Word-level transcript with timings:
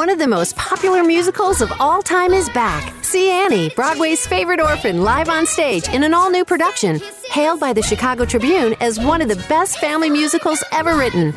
One 0.00 0.08
of 0.08 0.18
the 0.18 0.26
most 0.26 0.56
popular 0.56 1.04
musicals 1.04 1.60
of 1.60 1.70
all 1.78 2.00
time 2.00 2.32
is 2.32 2.48
back. 2.48 3.04
See 3.04 3.30
Annie, 3.30 3.68
Broadway's 3.68 4.26
favorite 4.26 4.58
orphan, 4.58 5.02
live 5.02 5.28
on 5.28 5.44
stage 5.44 5.86
in 5.90 6.04
an 6.04 6.14
all 6.14 6.30
new 6.30 6.42
production, 6.42 7.02
hailed 7.28 7.60
by 7.60 7.74
the 7.74 7.82
Chicago 7.82 8.24
Tribune 8.24 8.74
as 8.80 8.98
one 8.98 9.20
of 9.20 9.28
the 9.28 9.44
best 9.46 9.76
family 9.78 10.08
musicals 10.08 10.64
ever 10.72 10.96
written. 10.96 11.34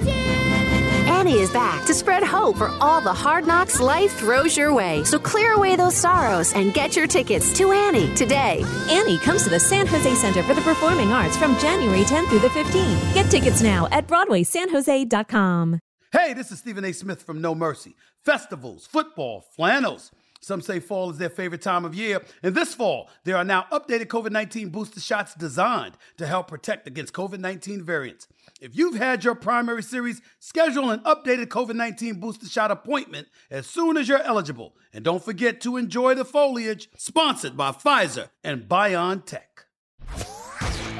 Annie 1.09 1.39
is 1.39 1.51
back 1.51 1.83
to 1.87 1.93
spread 1.93 2.23
hope 2.23 2.55
for 2.55 2.69
all 2.79 3.01
the 3.01 3.11
hard 3.11 3.45
knocks 3.45 3.81
life 3.81 4.13
throws 4.13 4.55
your 4.55 4.73
way. 4.73 5.03
So 5.03 5.19
clear 5.19 5.51
away 5.55 5.75
those 5.75 5.97
sorrows 5.97 6.53
and 6.53 6.73
get 6.73 6.95
your 6.95 7.05
tickets 7.05 7.51
to 7.57 7.73
Annie 7.73 8.15
today. 8.15 8.63
Annie 8.89 9.17
comes 9.17 9.43
to 9.43 9.49
the 9.49 9.59
San 9.59 9.87
Jose 9.87 10.15
Center 10.15 10.41
for 10.41 10.53
the 10.53 10.61
Performing 10.61 11.11
Arts 11.11 11.35
from 11.35 11.59
January 11.59 12.05
10th 12.05 12.29
through 12.29 12.39
the 12.39 12.47
15th. 12.47 13.13
Get 13.13 13.29
tickets 13.29 13.61
now 13.61 13.89
at 13.91 14.07
BroadwaySanJose.com. 14.07 15.81
Hey, 16.13 16.33
this 16.33 16.51
is 16.51 16.59
Stephen 16.59 16.85
A. 16.85 16.91
Smith 16.91 17.23
from 17.23 17.41
No 17.41 17.55
Mercy. 17.55 17.95
Festivals, 18.23 18.85
football, 18.85 19.41
flannels. 19.41 20.11
Some 20.41 20.61
say 20.61 20.79
fall 20.79 21.09
is 21.09 21.17
their 21.17 21.27
favorite 21.27 21.63
time 21.63 21.85
of 21.85 21.95
year. 21.95 22.21
And 22.43 22.53
this 22.53 22.75
fall, 22.75 23.09
there 23.23 23.35
are 23.35 23.43
now 23.43 23.65
updated 23.71 24.05
COVID 24.09 24.29
19 24.29 24.69
booster 24.69 24.99
shots 24.99 25.33
designed 25.33 25.97
to 26.17 26.27
help 26.27 26.47
protect 26.47 26.85
against 26.85 27.15
COVID 27.15 27.39
19 27.39 27.83
variants. 27.83 28.27
If 28.61 28.77
you've 28.77 28.97
had 28.97 29.23
your 29.23 29.33
primary 29.33 29.81
series, 29.81 30.21
schedule 30.37 30.91
an 30.91 30.99
updated 30.99 31.47
COVID 31.47 31.75
19 31.75 32.19
booster 32.19 32.47
shot 32.47 32.69
appointment 32.69 33.27
as 33.49 33.65
soon 33.65 33.97
as 33.97 34.07
you're 34.07 34.21
eligible. 34.21 34.75
And 34.93 35.03
don't 35.03 35.23
forget 35.23 35.61
to 35.61 35.77
enjoy 35.77 36.13
the 36.13 36.25
foliage, 36.25 36.89
sponsored 36.95 37.57
by 37.57 37.71
Pfizer 37.71 38.29
and 38.43 38.69
BioNTech. 38.69 39.65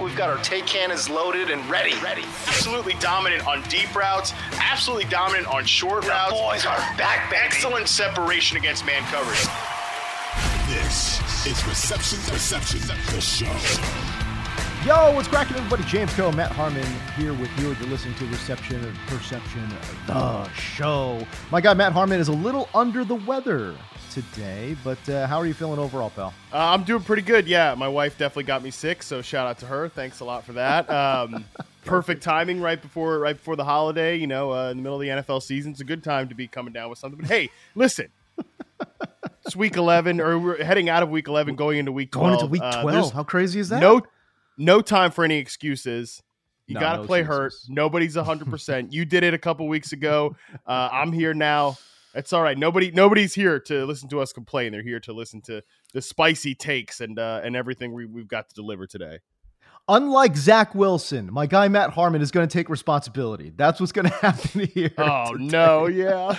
We've 0.01 0.15
got 0.15 0.29
our 0.29 0.37
take 0.43 0.65
cannons 0.65 1.09
loaded 1.09 1.49
and 1.49 1.67
ready. 1.69 1.93
Ready. 2.03 2.23
Absolutely 2.47 2.93
dominant 2.99 3.45
on 3.47 3.61
deep 3.63 3.93
routes. 3.95 4.33
Absolutely 4.53 5.05
dominant 5.05 5.47
on 5.47 5.65
short 5.65 6.03
The 6.03 6.09
routes. 6.09 6.31
boys 6.33 6.65
are 6.65 6.77
back, 6.97 7.29
baby. 7.29 7.41
Excellent 7.45 7.87
separation 7.87 8.57
against 8.57 8.85
man 8.85 9.01
coverage. 9.03 9.39
This 10.67 11.19
is 11.45 11.65
Reception 11.67 12.19
Perception, 12.31 12.79
the 13.13 13.21
show. 13.21 13.45
Yo, 14.85 15.13
what's 15.15 15.27
cracking, 15.29 15.55
everybody? 15.55 15.83
James 15.83 16.13
Koh, 16.13 16.31
Matt 16.31 16.51
Harmon 16.51 16.85
here 17.15 17.33
with 17.33 17.49
you. 17.59 17.67
You're 17.67 17.87
listening 17.89 18.15
to 18.15 18.25
Reception 18.25 18.83
and 18.83 18.97
Perception, 19.07 19.69
the 20.07 20.49
show. 20.53 21.25
My 21.51 21.61
guy 21.61 21.73
Matt 21.73 21.93
Harmon 21.93 22.19
is 22.19 22.27
a 22.27 22.33
little 22.33 22.67
under 22.73 23.05
the 23.05 23.15
weather 23.15 23.75
today, 24.13 24.75
but 24.83 25.09
uh, 25.09 25.27
how 25.27 25.37
are 25.37 25.45
you 25.45 25.53
feeling 25.53 25.79
overall, 25.79 26.09
pal? 26.11 26.33
Uh, 26.53 26.57
I'm 26.57 26.83
doing 26.83 27.01
pretty 27.03 27.21
good. 27.23 27.47
Yeah, 27.47 27.75
my 27.75 27.87
wife 27.87 28.17
definitely 28.17 28.43
got 28.43 28.61
me 28.63 28.71
sick, 28.71 29.01
so 29.03 29.21
shout 29.21 29.47
out 29.47 29.57
to 29.59 29.65
her. 29.65 29.89
Thanks 29.89 30.19
a 30.19 30.25
lot 30.25 30.45
for 30.45 30.53
that. 30.53 30.89
Um, 30.89 31.45
perfect 31.85 32.21
timing 32.23 32.61
right 32.61 32.81
before 32.81 33.19
right 33.19 33.35
before 33.35 33.55
the 33.55 33.63
holiday. 33.65 34.15
You 34.15 34.27
know, 34.27 34.53
uh, 34.53 34.69
in 34.71 34.77
the 34.77 34.83
middle 34.83 34.95
of 34.95 35.01
the 35.01 35.07
NFL 35.23 35.41
season, 35.41 35.71
it's 35.71 35.81
a 35.81 35.85
good 35.85 36.03
time 36.03 36.29
to 36.29 36.35
be 36.35 36.47
coming 36.47 36.73
down 36.73 36.89
with 36.89 36.99
something. 36.99 37.19
But 37.19 37.29
hey, 37.29 37.49
listen. 37.75 38.09
It's 39.45 39.57
week 39.57 39.75
11, 39.75 40.21
or 40.21 40.39
we're 40.39 40.63
heading 40.63 40.87
out 40.87 41.03
of 41.03 41.09
week 41.09 41.27
11, 41.27 41.55
going 41.57 41.77
into 41.77 41.91
week 41.91 42.11
12. 42.13 42.23
Going 42.23 42.33
into 42.35 42.45
week 42.47 42.61
Uh, 42.63 42.81
12. 42.81 42.91
there's 42.93 43.09
how 43.11 43.23
crazy 43.23 43.59
is 43.59 43.67
that? 43.69 43.81
No, 43.81 44.01
no 44.57 44.79
time 44.81 45.11
for 45.11 45.25
any 45.25 45.35
excuses. 45.37 46.23
You 46.65 46.75
No, 46.75 46.79
got 46.79 46.91
to 46.93 47.01
no 47.01 47.07
play 47.07 47.23
hurt. 47.23 47.53
Nobody's 47.67 48.15
100%. 48.15 48.93
you 48.93 49.03
did 49.03 49.23
it 49.25 49.33
a 49.33 49.37
couple 49.37 49.67
weeks 49.67 49.91
ago. 49.91 50.37
Uh, 50.65 50.87
I'm 50.93 51.11
here 51.11 51.33
now. 51.33 51.77
It's 52.13 52.31
all 52.31 52.43
right. 52.43 52.57
Nobody, 52.57 52.91
nobody's 52.91 53.33
here 53.33 53.59
to 53.61 53.85
listen 53.85 54.07
to 54.09 54.21
us 54.21 54.33
complain. 54.33 54.71
They're 54.71 54.83
here 54.83 54.99
to 55.01 55.13
listen 55.13 55.41
to 55.43 55.63
the 55.93 56.01
spicy 56.01 56.53
takes 56.53 57.01
and 57.01 57.17
uh, 57.17 57.41
and 57.43 57.55
everything 57.55 57.93
we, 57.93 58.05
we've 58.05 58.27
got 58.27 58.49
to 58.49 58.55
deliver 58.55 58.85
today. 58.85 59.19
Unlike 59.89 60.37
Zach 60.37 60.75
Wilson, 60.75 61.29
my 61.33 61.45
guy 61.45 61.67
Matt 61.67 61.89
Harmon 61.89 62.21
is 62.21 62.31
going 62.31 62.47
to 62.47 62.53
take 62.53 62.69
responsibility. 62.69 63.51
That's 63.55 63.79
what's 63.79 63.91
going 63.91 64.05
to 64.09 64.15
happen 64.15 64.61
here. 64.67 64.93
Oh 64.97 65.33
today. 65.33 65.45
no, 65.45 65.87
yeah. 65.87 66.37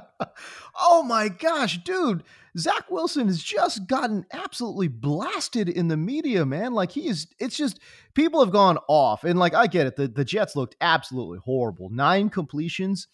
oh 0.78 1.02
my 1.02 1.28
gosh, 1.28 1.78
dude. 1.78 2.22
Zach 2.56 2.90
Wilson 2.90 3.28
has 3.28 3.42
just 3.42 3.86
gotten 3.86 4.26
absolutely 4.30 4.88
blasted 4.88 5.70
in 5.70 5.88
the 5.88 5.96
media, 5.96 6.44
man. 6.44 6.74
Like 6.74 6.92
he 6.92 7.08
is, 7.08 7.26
it's 7.38 7.56
just 7.56 7.80
people 8.14 8.44
have 8.44 8.52
gone 8.52 8.78
off. 8.88 9.24
And 9.24 9.38
like 9.38 9.54
I 9.54 9.66
get 9.66 9.86
it. 9.86 9.96
The, 9.96 10.06
the 10.06 10.24
Jets 10.24 10.54
looked 10.54 10.76
absolutely 10.80 11.38
horrible. 11.38 11.88
Nine 11.88 12.28
completions, 12.28 13.08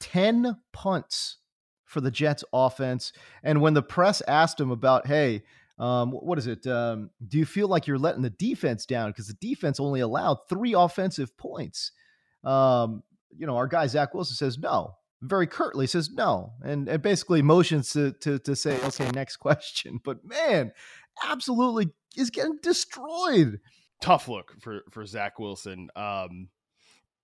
10 0.00 0.56
punts 0.72 1.38
for 1.84 2.00
the 2.00 2.10
Jets 2.10 2.44
offense. 2.52 3.12
And 3.42 3.60
when 3.60 3.74
the 3.74 3.82
press 3.82 4.22
asked 4.28 4.60
him 4.60 4.70
about, 4.70 5.06
hey, 5.06 5.42
um, 5.78 6.10
what 6.10 6.38
is 6.38 6.46
it? 6.46 6.66
Um, 6.66 7.10
do 7.26 7.38
you 7.38 7.46
feel 7.46 7.68
like 7.68 7.86
you're 7.86 7.98
letting 7.98 8.22
the 8.22 8.30
defense 8.30 8.84
down? 8.84 9.10
Because 9.10 9.28
the 9.28 9.34
defense 9.34 9.78
only 9.78 10.00
allowed 10.00 10.38
three 10.48 10.74
offensive 10.74 11.36
points. 11.36 11.92
Um, 12.44 13.02
you 13.36 13.46
know, 13.46 13.56
our 13.56 13.66
guy 13.66 13.86
Zach 13.86 14.12
Wilson 14.12 14.36
says 14.36 14.58
no, 14.58 14.94
very 15.22 15.46
curtly 15.46 15.86
says 15.86 16.10
no, 16.10 16.52
and, 16.62 16.88
and 16.88 17.02
basically 17.02 17.42
motions 17.42 17.90
to, 17.90 18.12
to 18.20 18.38
to 18.40 18.56
say, 18.56 18.80
okay, 18.84 19.10
next 19.10 19.36
question. 19.38 20.00
But 20.02 20.24
man, 20.24 20.72
absolutely 21.24 21.90
is 22.16 22.30
getting 22.30 22.58
destroyed. 22.62 23.60
Tough 24.00 24.28
look 24.28 24.54
for 24.60 24.82
for 24.90 25.04
Zach 25.06 25.38
Wilson. 25.38 25.88
Um, 25.94 26.48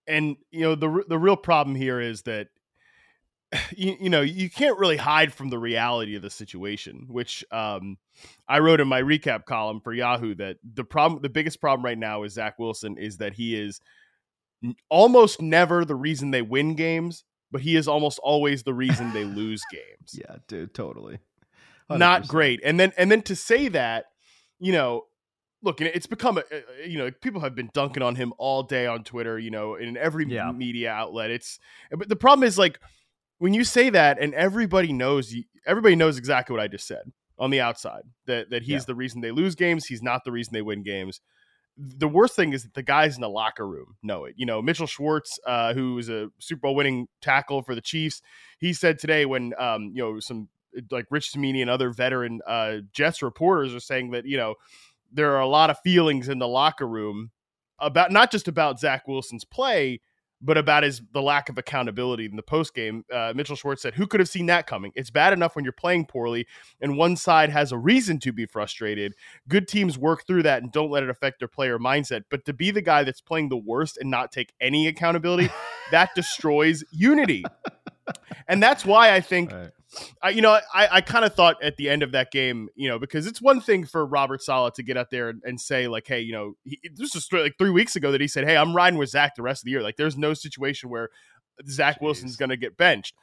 and 0.07 0.37
you 0.51 0.61
know 0.61 0.75
the 0.75 1.05
the 1.09 1.19
real 1.19 1.37
problem 1.37 1.75
here 1.75 2.01
is 2.01 2.23
that 2.23 2.49
you, 3.77 3.97
you 4.01 4.11
know 4.11 4.21
you 4.21 4.49
can't 4.51 4.79
really 4.79 4.97
hide 4.97 5.33
from 5.33 5.49
the 5.49 5.59
reality 5.59 6.17
of 6.17 6.23
the 6.23 6.31
situation 6.31 7.07
which 7.09 7.45
um, 7.51 7.97
i 8.49 8.59
wrote 8.59 8.81
in 8.81 8.89
my 8.89 9.01
recap 9.03 9.45
column 9.45 9.81
for 9.81 9.93
yahoo 9.93 10.35
that 10.35 10.57
the 10.75 10.85
problem 10.85 11.23
the 11.23 11.29
biggest 11.29 11.61
problem 11.61 11.85
right 11.85 11.99
now 11.99 12.21
with 12.21 12.33
zach 12.33 12.59
wilson 12.59 12.97
is 12.99 13.19
that 13.19 13.35
he 13.35 13.55
is 13.55 13.81
almost 14.89 15.41
never 15.43 15.85
the 15.85 15.95
reason 15.95 16.31
they 16.31 16.43
win 16.43 16.75
games 16.75 17.25
but 17.51 17.61
he 17.61 17.77
is 17.77 17.87
almost 17.87 18.19
always 18.23 18.63
the 18.63 18.75
reason 18.75 19.13
they 19.13 19.25
lose 19.37 19.63
games 19.71 20.19
Yeah, 20.19 20.37
dude, 20.49 20.75
totally. 20.75 21.19
not 21.89 22.23
100%. 22.23 22.29
great. 22.29 22.61
And 22.65 22.81
then 22.81 22.93
and 22.97 23.11
then 23.13 23.23
to 23.23 23.37
say 23.37 23.69
that, 23.69 24.07
you 24.59 24.73
know, 24.73 25.05
look, 25.63 25.81
and 25.81 25.89
it's 25.95 26.07
become 26.07 26.39
a, 26.39 26.43
a- 26.51 26.89
you 26.89 26.99
know, 26.99 27.11
people 27.13 27.43
have 27.43 27.55
been 27.55 27.71
dunking 27.73 28.03
on 28.03 28.17
him 28.17 28.33
all 28.39 28.63
day 28.65 28.87
on 28.87 29.05
Twitter, 29.05 29.39
you 29.39 29.51
know, 29.51 29.75
in 29.77 29.97
every 29.97 30.27
Yeah. 30.27 30.51
media 30.51 30.91
outlet. 30.91 31.31
It's 31.31 31.61
but 31.93 32.09
the 32.09 32.17
problem 32.17 32.45
is 32.47 32.59
like 32.59 32.81
when 33.39 33.55
you 33.55 33.65
say 33.65 33.91
that 33.91 34.19
and 34.21 34.35
everybody 34.35 34.93
knows 34.93 35.35
everybody 35.67 35.97
knows 35.97 36.19
exactly 36.19 36.55
what 36.55 36.63
I 36.63 36.69
just 36.69 36.87
said 36.87 37.13
on 37.39 37.51
the 37.51 37.61
outside 37.61 38.03
that 38.27 38.51
that 38.51 38.63
he's 38.63 38.83
Yeah. 38.83 38.87
the 38.87 38.95
reason 38.95 39.21
they 39.21 39.31
lose 39.31 39.55
games, 39.55 39.87
he's 39.87 40.03
not 40.03 40.25
the 40.25 40.33
reason 40.33 40.53
they 40.53 40.63
win 40.63 40.83
games. 40.83 41.21
The 41.77 42.07
worst 42.07 42.37
thing 42.37 42.53
is 42.53 42.63
that 42.63 42.75
the 42.75 42.85
guys 42.85 43.17
in 43.17 43.21
the 43.21 43.29
locker 43.29 43.67
room 43.67 43.97
know 44.01 44.27
it. 44.27 44.35
You 44.37 44.47
know, 44.47 44.63
Mitchell 44.63 44.87
Schwartz, 44.87 45.41
uh, 45.45 45.75
who 45.75 45.99
is 45.99 46.09
a 46.09 46.29
Super 46.39 46.61
Bowl 46.61 46.77
winning 46.77 47.09
tackle 47.21 47.63
for 47.63 47.75
the 47.75 47.81
Chiefs, 47.81 48.23
he 48.61 48.73
said 48.73 48.99
today 48.99 49.27
when 49.27 49.53
um, 49.59 49.91
you 49.93 50.03
know 50.03 50.21
some 50.21 50.49
like 50.91 51.07
Rich 51.11 51.33
Cimini 51.33 51.61
and 51.63 51.71
other 51.71 51.91
veteran 51.91 52.41
uh, 52.47 52.77
Jets 52.93 53.23
reporters 53.23 53.75
are 53.75 53.81
saying 53.81 54.13
that 54.13 54.25
you 54.25 54.37
know 54.37 54.55
there 55.13 55.33
are 55.33 55.41
a 55.41 55.49
lot 55.49 55.71
of 55.71 55.79
feelings 55.81 56.29
in 56.29 56.39
the 56.39 56.49
locker 56.49 56.87
room 56.87 57.31
about 57.81 58.13
not 58.13 58.31
just 58.31 58.47
about 58.47 58.79
Zach 58.79 59.07
Wilson's 59.09 59.45
play, 59.45 60.01
but 60.45 60.59
about 60.59 60.83
his 60.83 61.01
the 61.13 61.23
lack 61.23 61.49
of 61.49 61.57
accountability 61.57 62.27
in 62.27 62.37
the 62.37 62.43
post 62.43 62.75
game. 62.75 63.05
Uh, 63.13 63.33
Mitchell 63.35 63.57
Schwartz 63.57 63.83
said, 63.83 63.95
"Who 63.95 64.07
could 64.07 64.21
have 64.21 64.29
seen 64.29 64.47
that 64.47 64.67
coming? 64.67 64.93
It's 64.95 65.11
bad 65.11 65.33
enough 65.33 65.57
when 65.57 65.65
you're 65.65 65.73
playing 65.73 66.07
poorly, 66.07 66.47
and 66.81 66.97
one 66.97 67.17
side 67.17 67.51
has 67.51 67.73
a 67.73 67.79
reason 67.79 68.19
to 68.21 68.33
be 68.33 68.47
frustrated. 68.47 69.15
Good 69.49 69.67
teams 69.67 69.97
work 69.97 70.27
through 70.27 70.43
that 70.45 70.63
and 70.63 70.71
don't 70.71 70.91
let 70.91 71.03
it 71.03 71.11
affect 71.11 71.39
their 71.39 71.49
player 71.49 71.79
mindset. 71.79 72.25
But 72.31 72.45
to 72.45 72.53
be 72.53 72.71
the 72.71 72.83
guy 72.83 73.05
that's 73.05 73.21
playing 73.21 73.49
the 73.49 73.57
worst 73.57 73.97
and 73.97 74.11
not 74.11 74.31
take 74.31 74.53
any 74.61 74.87
accountability, 74.87 75.51
that 75.91 76.11
destroys 76.15 76.85
unity." 76.91 77.45
And 78.47 78.63
that's 78.63 78.85
why 78.85 79.15
I 79.15 79.23
think 79.23 79.51
Right. 79.51 79.71
I, 80.23 80.31
you 80.31 80.43
know, 80.43 80.59
I, 80.73 80.89
I 80.93 81.01
kind 81.01 81.25
of 81.25 81.35
thought 81.35 81.63
at 81.63 81.77
the 81.77 81.89
end 81.89 82.03
of 82.03 82.13
that 82.13 82.31
game, 82.31 82.69
you 82.75 82.89
know, 82.89 82.99
because 82.99 83.27
it's 83.27 83.41
one 83.41 83.61
thing 83.61 83.85
for 83.85 84.05
Robert 84.05 84.43
Saleh 84.43 84.75
to 84.75 84.83
get 84.83 84.97
out 84.97 85.11
there 85.11 85.29
and, 85.29 85.43
and 85.45 85.61
say, 85.61 85.89
like, 85.89 86.07
hey, 86.07 86.21
you 86.21 86.33
know, 86.33 86.55
he, 86.65 86.81
this 86.95 87.15
was 87.15 87.29
like 87.33 87.57
three 87.59 87.71
weeks 87.71 87.97
ago 87.97 88.13
that 88.13 88.21
he 88.21 88.29
said, 88.29 88.45
hey, 88.45 88.57
I'm 88.57 88.75
riding 88.75 88.99
with 88.99 89.11
Zach 89.11 89.35
the 89.35 89.43
rest 89.43 89.63
of 89.63 89.65
the 89.67 89.71
year. 89.71 89.83
Like, 89.83 89.97
there's 89.97 90.17
no 90.17 90.35
situation 90.35 90.91
where 90.91 91.11
Zach 91.69 92.01
Wilson's 92.01 92.37
going 92.37 92.51
to 92.51 92.57
get 92.57 92.77
benched. 92.77 93.15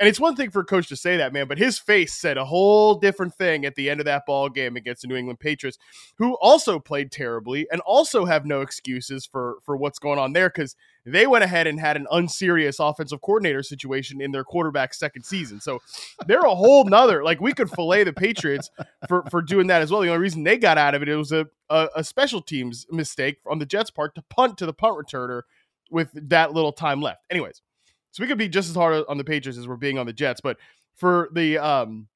And 0.00 0.08
it's 0.08 0.18
one 0.18 0.34
thing 0.34 0.50
for 0.50 0.60
a 0.60 0.64
coach 0.64 0.88
to 0.88 0.96
say 0.96 1.18
that, 1.18 1.34
man, 1.34 1.46
but 1.46 1.58
his 1.58 1.78
face 1.78 2.14
said 2.14 2.38
a 2.38 2.46
whole 2.46 2.94
different 2.94 3.34
thing 3.34 3.66
at 3.66 3.74
the 3.74 3.90
end 3.90 4.00
of 4.00 4.06
that 4.06 4.24
ball 4.24 4.48
game 4.48 4.74
against 4.74 5.02
the 5.02 5.08
New 5.08 5.14
England 5.14 5.40
Patriots, 5.40 5.76
who 6.16 6.38
also 6.40 6.78
played 6.78 7.12
terribly 7.12 7.66
and 7.70 7.82
also 7.82 8.24
have 8.24 8.46
no 8.46 8.62
excuses 8.62 9.26
for 9.26 9.58
for 9.62 9.76
what's 9.76 9.98
going 9.98 10.18
on 10.18 10.32
there 10.32 10.48
because 10.48 10.74
they 11.04 11.26
went 11.26 11.44
ahead 11.44 11.66
and 11.66 11.78
had 11.78 11.98
an 11.98 12.06
unserious 12.10 12.78
offensive 12.78 13.20
coordinator 13.20 13.62
situation 13.62 14.22
in 14.22 14.32
their 14.32 14.42
quarterback 14.42 14.94
second 14.94 15.24
season. 15.24 15.60
So 15.60 15.80
they're 16.26 16.40
a 16.40 16.54
whole 16.54 16.84
nother 16.84 17.22
like 17.22 17.42
we 17.42 17.52
could 17.52 17.70
fillet 17.70 18.04
the 18.04 18.14
Patriots 18.14 18.70
for 19.06 19.24
for 19.30 19.42
doing 19.42 19.66
that 19.66 19.82
as 19.82 19.90
well. 19.90 20.00
The 20.00 20.08
only 20.08 20.22
reason 20.22 20.44
they 20.44 20.56
got 20.56 20.78
out 20.78 20.94
of 20.94 21.02
it 21.02 21.10
it 21.10 21.16
was 21.16 21.30
a 21.32 21.46
a, 21.68 21.88
a 21.96 22.04
special 22.04 22.40
teams 22.40 22.86
mistake 22.90 23.36
on 23.46 23.58
the 23.58 23.66
Jets' 23.66 23.90
part 23.90 24.14
to 24.14 24.22
punt 24.22 24.56
to 24.58 24.66
the 24.66 24.72
punt 24.72 24.96
returner 24.96 25.42
with 25.90 26.08
that 26.14 26.54
little 26.54 26.72
time 26.72 27.02
left. 27.02 27.20
Anyways, 27.30 27.60
so 28.10 28.22
we 28.22 28.26
could 28.26 28.38
be 28.38 28.48
just 28.48 28.68
as 28.68 28.76
hard 28.76 29.04
on 29.08 29.18
the 29.18 29.24
Patriots 29.24 29.58
as 29.58 29.68
we're 29.68 29.76
being 29.76 29.98
on 29.98 30.06
the 30.06 30.12
Jets, 30.12 30.40
but 30.40 30.56
for 30.96 31.28
the 31.32 31.58
um 31.58 32.08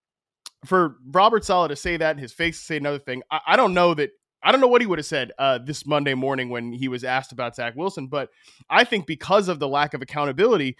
for 0.64 0.96
Robert 1.11 1.44
Saleh 1.44 1.69
to 1.69 1.76
say 1.76 1.96
that 1.96 2.12
and 2.12 2.20
his 2.20 2.32
face 2.32 2.58
to 2.58 2.64
say 2.64 2.76
another 2.76 2.99
thing, 2.99 3.23
I, 3.31 3.41
I 3.49 3.56
don't 3.56 3.75
know 3.75 3.94
that 3.94 4.11
I 4.43 4.52
don't 4.52 4.61
know 4.61 4.69
what 4.69 4.82
he 4.82 4.87
would 4.87 4.99
have 4.99 5.06
said 5.06 5.32
uh, 5.38 5.58
this 5.58 5.87
Monday 5.87 6.12
morning 6.12 6.50
when 6.50 6.73
he 6.73 6.88
was 6.88 7.02
asked 7.02 7.32
about 7.32 7.56
Zach 7.56 7.75
Wilson, 7.76 8.08
but 8.08 8.29
I 8.69 8.85
think 8.85 9.06
because 9.06 9.49
of 9.49 9.58
the 9.58 9.69
lack 9.69 9.94
of 9.94 10.02
accountability, 10.02 10.76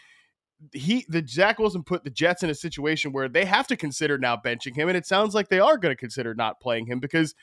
he 0.72 1.06
the 1.08 1.26
Zach 1.26 1.58
Wilson 1.58 1.82
put 1.82 2.05
the 2.05 2.10
Jets 2.10 2.43
in 2.43 2.50
a 2.50 2.55
situation 2.55 3.12
where 3.12 3.28
they 3.28 3.46
have 3.46 3.67
to 3.69 3.76
consider 3.76 4.19
now 4.19 4.37
benching 4.37 4.75
him, 4.75 4.88
and 4.88 4.96
it 4.96 5.06
sounds 5.06 5.34
like 5.34 5.49
they 5.49 5.60
are 5.60 5.78
going 5.78 5.93
to 5.93 5.99
consider 5.99 6.34
not 6.34 6.60
playing 6.60 6.87
him 6.87 7.00
because 7.00 7.34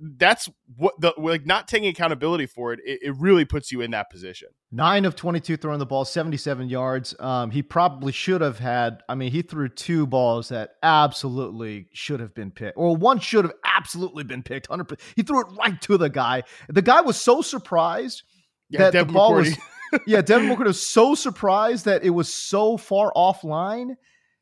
that's 0.00 0.48
what 0.76 1.00
the 1.00 1.12
like 1.16 1.46
not 1.46 1.68
taking 1.68 1.88
accountability 1.88 2.46
for 2.46 2.72
it, 2.72 2.80
it, 2.84 3.00
it 3.02 3.14
really 3.18 3.44
puts 3.44 3.70
you 3.70 3.80
in 3.80 3.92
that 3.92 4.10
position. 4.10 4.48
Nine 4.70 5.04
of 5.04 5.14
22 5.14 5.56
throwing 5.56 5.78
the 5.78 5.86
ball, 5.86 6.04
77 6.04 6.68
yards. 6.68 7.14
Um, 7.20 7.50
he 7.50 7.62
probably 7.62 8.10
should 8.12 8.40
have 8.40 8.58
had, 8.58 9.02
I 9.08 9.14
mean, 9.14 9.30
he 9.30 9.42
threw 9.42 9.68
two 9.68 10.06
balls 10.06 10.48
that 10.48 10.70
absolutely 10.82 11.88
should 11.92 12.20
have 12.20 12.34
been 12.34 12.50
picked, 12.50 12.76
or 12.76 12.96
one 12.96 13.18
should 13.20 13.44
have 13.44 13.54
absolutely 13.64 14.24
been 14.24 14.42
picked. 14.42 14.68
100%. 14.68 14.98
He 15.14 15.22
threw 15.22 15.40
it 15.40 15.46
right 15.58 15.80
to 15.82 15.96
the 15.98 16.08
guy. 16.08 16.42
The 16.68 16.82
guy 16.82 17.00
was 17.02 17.20
so 17.20 17.42
surprised 17.42 18.22
Yeah, 18.70 18.80
that 18.80 18.92
Devin 18.92 19.08
the 19.08 19.12
ball 19.12 19.32
McCourty. 19.32 19.58
was, 19.92 20.00
yeah, 20.06 20.22
Devin 20.22 20.48
McCourty 20.48 20.66
was 20.66 20.82
so 20.82 21.14
surprised 21.14 21.84
that 21.84 22.02
it 22.02 22.10
was 22.10 22.32
so 22.32 22.76
far 22.76 23.12
offline 23.14 23.94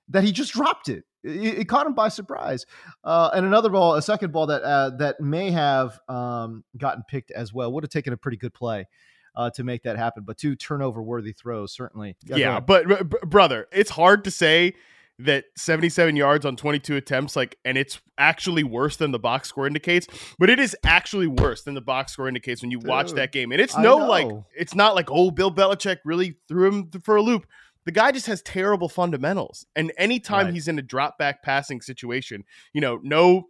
that 0.09 0.25
he 0.25 0.33
just 0.33 0.53
dropped 0.53 0.89
it. 0.89 1.05
It, 1.23 1.61
it 1.61 1.69
caught 1.69 1.87
him 1.87 1.95
by 1.95 2.09
surprise. 2.09 2.67
Uh, 3.05 3.31
and 3.35 3.47
another 3.47 3.71
ball, 3.71 3.95
a 3.95 4.03
second 4.03 4.33
ball 4.33 4.47
that 4.47 4.63
uh, 4.63 4.91
that 4.99 5.21
may 5.21 5.51
have 5.51 5.99
um, 6.09 6.65
gotten 6.77 7.05
picked 7.09 7.31
as 7.31 7.53
well. 7.53 7.73
Would 7.73 7.85
have 7.85 7.91
taken 7.91 8.13
a 8.13 8.17
pretty 8.17 8.37
good 8.37 8.55
play 8.55 8.87
uh, 9.35 9.51
to 9.51 9.65
make 9.65 9.83
that 9.85 9.97
happen. 9.97 10.25
But 10.25 10.39
two 10.39 10.57
turnover 10.57 11.03
worthy 11.03 11.33
throws, 11.33 11.73
certainly. 11.73 12.17
Yeah, 12.25 12.51
ahead. 12.51 12.67
but 12.67 13.29
brother, 13.29 13.67
it's 13.73 13.91
hard 13.91 14.25
to 14.25 14.31
say 14.31 14.75
that 15.21 15.45
77 15.57 16.17
yards 16.17 16.47
on 16.47 16.57
22 16.57 16.97
attempts 16.97 17.37
like 17.37 17.59
and 17.65 17.77
it's 17.77 18.01
actually 18.17 18.65
worse 18.65 18.97
than 18.97 19.11
the 19.11 19.19
box 19.19 19.51
score 19.51 19.67
indicates 19.67 20.07
but 20.39 20.49
it 20.49 20.59
is 20.59 20.75
actually 20.83 21.27
worse 21.27 21.63
than 21.63 21.75
the 21.75 21.81
box 21.83 22.13
score 22.13 22.27
indicates 22.27 22.63
when 22.63 22.71
you 22.71 22.79
watch 22.79 23.13
that 23.13 23.31
game 23.31 23.53
and 23.53 23.61
it's 23.61 23.77
no 23.77 23.99
like 23.99 24.27
it's 24.57 24.75
not 24.75 24.95
like 24.95 25.11
oh 25.11 25.31
bill 25.31 25.53
belichick 25.53 25.99
really 26.07 26.37
threw 26.49 26.69
him 26.69 26.91
for 27.03 27.17
a 27.17 27.23
loop 27.23 27.47
the 27.87 27.93
guy 27.93 28.13
just 28.13 28.27
has 28.27 28.43
terrible 28.43 28.89
fundamentals 28.89 29.67
and 29.77 29.93
anytime 29.97 30.47
Right. 30.47 30.55
he's 30.55 30.69
in 30.69 30.79
a 30.79 30.83
drop 30.83 31.19
back 31.19 31.43
passing 31.43 31.81
situation 31.81 32.45
you 32.73 32.81
know 32.81 33.01
no 33.03 33.47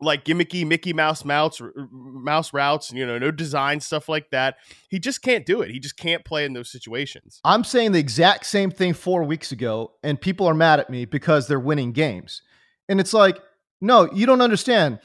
like 0.00 0.24
gimmicky 0.24 0.66
Mickey 0.66 0.92
Mouse 0.92 1.24
mouse 1.24 1.62
mouse 1.90 2.52
routes, 2.52 2.92
you 2.92 3.06
know, 3.06 3.16
no 3.16 3.30
design 3.30 3.80
stuff 3.80 4.08
like 4.08 4.28
that. 4.32 4.56
He 4.90 4.98
just 4.98 5.22
can't 5.22 5.46
do 5.46 5.62
it. 5.62 5.70
He 5.70 5.78
just 5.78 5.96
can't 5.96 6.24
play 6.24 6.44
in 6.44 6.52
those 6.52 6.70
situations. 6.70 7.40
I'm 7.44 7.64
saying 7.64 7.92
the 7.92 8.00
exact 8.00 8.44
same 8.44 8.70
thing 8.72 8.92
four 8.92 9.22
weeks 9.22 9.52
ago, 9.52 9.92
and 10.02 10.20
people 10.20 10.46
are 10.46 10.52
mad 10.54 10.80
at 10.80 10.90
me 10.90 11.04
because 11.04 11.46
they're 11.46 11.60
winning 11.60 11.92
games. 11.92 12.42
And 12.88 12.98
it's 13.00 13.14
like, 13.14 13.38
no, 13.80 14.12
you 14.12 14.26
don't 14.26 14.42
understand. 14.42 14.98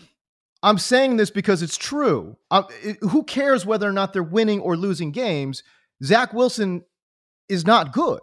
I'm 0.63 0.79
saying 0.79 1.17
this 1.17 1.29
because 1.29 1.61
it's 1.61 1.77
true. 1.77 2.35
It- 2.51 2.97
who 3.01 3.23
cares 3.23 3.65
whether 3.65 3.87
or 3.87 3.93
not 3.93 4.11
they're 4.11 4.23
winning 4.23 4.59
or 4.59 4.75
losing 4.75 5.11
games? 5.11 5.63
Zach 6.03 6.33
Wilson 6.33 6.83
is 7.47 7.65
not 7.65 7.93
good, 7.93 8.19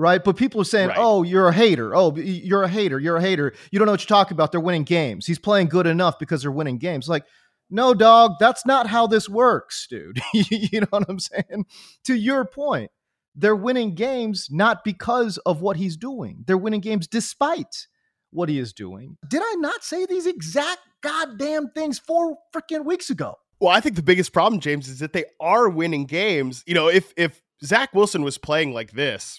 right? 0.00 0.24
But 0.24 0.36
people 0.36 0.60
are 0.60 0.64
saying, 0.64 0.88
Right. 0.88 0.98
oh, 0.98 1.22
you're 1.22 1.48
a 1.48 1.52
hater. 1.52 1.94
Oh, 1.94 2.16
you're 2.16 2.62
a 2.62 2.68
hater. 2.68 2.98
You're 2.98 3.18
a 3.18 3.20
hater. 3.20 3.52
You 3.70 3.78
don't 3.78 3.86
know 3.86 3.92
what 3.92 4.00
you're 4.00 4.16
talking 4.16 4.34
about. 4.34 4.50
They're 4.50 4.60
winning 4.60 4.84
games. 4.84 5.26
He's 5.26 5.38
playing 5.38 5.68
good 5.68 5.86
enough 5.86 6.18
because 6.18 6.42
they're 6.42 6.50
winning 6.50 6.78
games. 6.78 7.08
Like, 7.08 7.24
no, 7.68 7.94
dog, 7.94 8.32
that's 8.40 8.66
not 8.66 8.88
how 8.88 9.06
this 9.06 9.28
works, 9.28 9.86
dude. 9.88 10.20
you 10.34 10.80
know 10.80 10.86
what 10.90 11.04
I'm 11.08 11.20
saying? 11.20 11.66
To 12.04 12.14
your 12.14 12.44
point, 12.44 12.90
they're 13.36 13.54
winning 13.54 13.94
games 13.94 14.48
not 14.50 14.82
because 14.82 15.38
of 15.38 15.60
what 15.60 15.76
he's 15.76 15.96
doing. 15.96 16.44
They're 16.46 16.58
winning 16.58 16.80
games 16.80 17.06
despite 17.06 17.86
what 18.30 18.48
he 18.48 18.58
is 18.58 18.72
doing. 18.72 19.18
Did 19.28 19.42
I 19.44 19.54
not 19.58 19.84
say 19.84 20.06
these 20.06 20.26
exact 20.26 20.80
goddamn 21.02 21.70
things 21.70 21.98
four 21.98 22.38
freaking 22.54 22.84
weeks 22.84 23.10
ago? 23.10 23.36
Well, 23.60 23.70
I 23.70 23.80
think 23.80 23.96
the 23.96 24.02
biggest 24.02 24.32
problem, 24.32 24.60
James, 24.60 24.88
is 24.88 25.00
that 25.00 25.12
they 25.12 25.26
are 25.40 25.68
winning 25.68 26.06
games. 26.06 26.64
You 26.66 26.74
know, 26.74 26.88
if 26.88 27.12
if 27.16 27.40
Zach 27.62 27.94
Wilson 27.94 28.22
was 28.22 28.38
playing 28.38 28.72
like 28.72 28.92
this, 28.92 29.38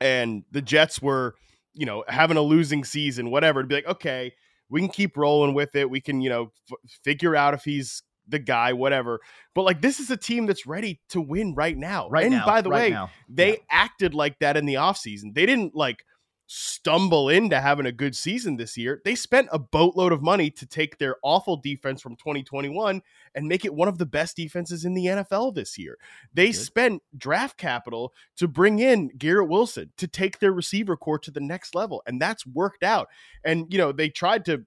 and 0.00 0.44
the 0.50 0.62
Jets 0.62 1.00
were, 1.02 1.34
you 1.74 1.86
know, 1.86 2.04
having 2.08 2.36
a 2.36 2.42
losing 2.42 2.84
season, 2.84 3.30
whatever, 3.30 3.62
to 3.62 3.68
be 3.68 3.74
like, 3.76 3.86
okay, 3.86 4.32
we 4.70 4.80
can 4.80 4.88
keep 4.88 5.16
rolling 5.16 5.54
with 5.54 5.74
it. 5.74 5.88
We 5.88 6.00
can, 6.00 6.20
you 6.20 6.28
know, 6.30 6.52
f- 6.70 6.78
figure 7.04 7.34
out 7.34 7.54
if 7.54 7.64
he's 7.64 8.02
the 8.26 8.38
guy, 8.38 8.72
whatever. 8.74 9.20
But 9.54 9.62
like, 9.62 9.80
this 9.80 10.00
is 10.00 10.10
a 10.10 10.16
team 10.16 10.46
that's 10.46 10.66
ready 10.66 11.00
to 11.10 11.20
win 11.20 11.54
right 11.54 11.76
now. 11.76 12.08
Right 12.10 12.26
and 12.26 12.34
now, 12.34 12.44
by 12.46 12.60
the 12.60 12.68
right 12.70 12.82
way, 12.82 12.90
now. 12.90 13.10
they 13.28 13.50
Yeah. 13.52 13.56
acted 13.70 14.14
like 14.14 14.38
that 14.40 14.56
in 14.56 14.66
the 14.66 14.74
offseason. 14.74 15.34
They 15.34 15.46
didn't 15.46 15.74
like 15.74 16.04
stumble 16.50 17.28
into 17.28 17.60
having 17.60 17.84
a 17.84 17.92
good 17.92 18.16
season 18.16 18.56
this 18.56 18.76
year. 18.76 19.02
They 19.04 19.14
spent 19.14 19.50
a 19.52 19.58
boatload 19.58 20.12
of 20.12 20.22
money 20.22 20.50
to 20.52 20.66
take 20.66 20.96
their 20.96 21.16
awful 21.22 21.58
defense 21.58 22.00
from 22.00 22.16
2021 22.16 23.02
and 23.34 23.46
make 23.46 23.66
it 23.66 23.74
one 23.74 23.86
of 23.86 23.98
the 23.98 24.06
best 24.06 24.34
defenses 24.34 24.86
in 24.86 24.94
the 24.94 25.06
NFL 25.06 25.54
this 25.54 25.76
year. 25.76 25.98
They 26.32 26.52
spent 26.52 27.02
draft 27.16 27.58
capital 27.58 28.14
to 28.38 28.48
bring 28.48 28.78
in 28.78 29.08
Garrett 29.18 29.50
Wilson 29.50 29.92
to 29.98 30.08
take 30.08 30.38
their 30.38 30.52
receiver 30.52 30.96
corps 30.96 31.18
to 31.20 31.30
the 31.30 31.40
next 31.40 31.74
level, 31.74 32.02
and 32.06 32.20
that's 32.20 32.46
worked 32.46 32.82
out. 32.82 33.08
And, 33.44 33.70
you 33.70 33.76
know, 33.76 33.92
they 33.92 34.08
tried 34.08 34.46
to 34.46 34.64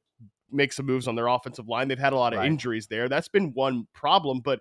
make 0.51 0.73
some 0.73 0.85
moves 0.85 1.07
on 1.07 1.15
their 1.15 1.27
offensive 1.27 1.67
line. 1.67 1.87
They've 1.87 1.97
had 1.97 2.13
a 2.13 2.17
lot 2.17 2.33
of 2.33 2.39
Right. 2.39 2.47
injuries 2.47 2.87
there. 2.87 3.09
That's 3.09 3.29
been 3.29 3.53
one 3.53 3.87
problem, 3.93 4.41
but 4.41 4.59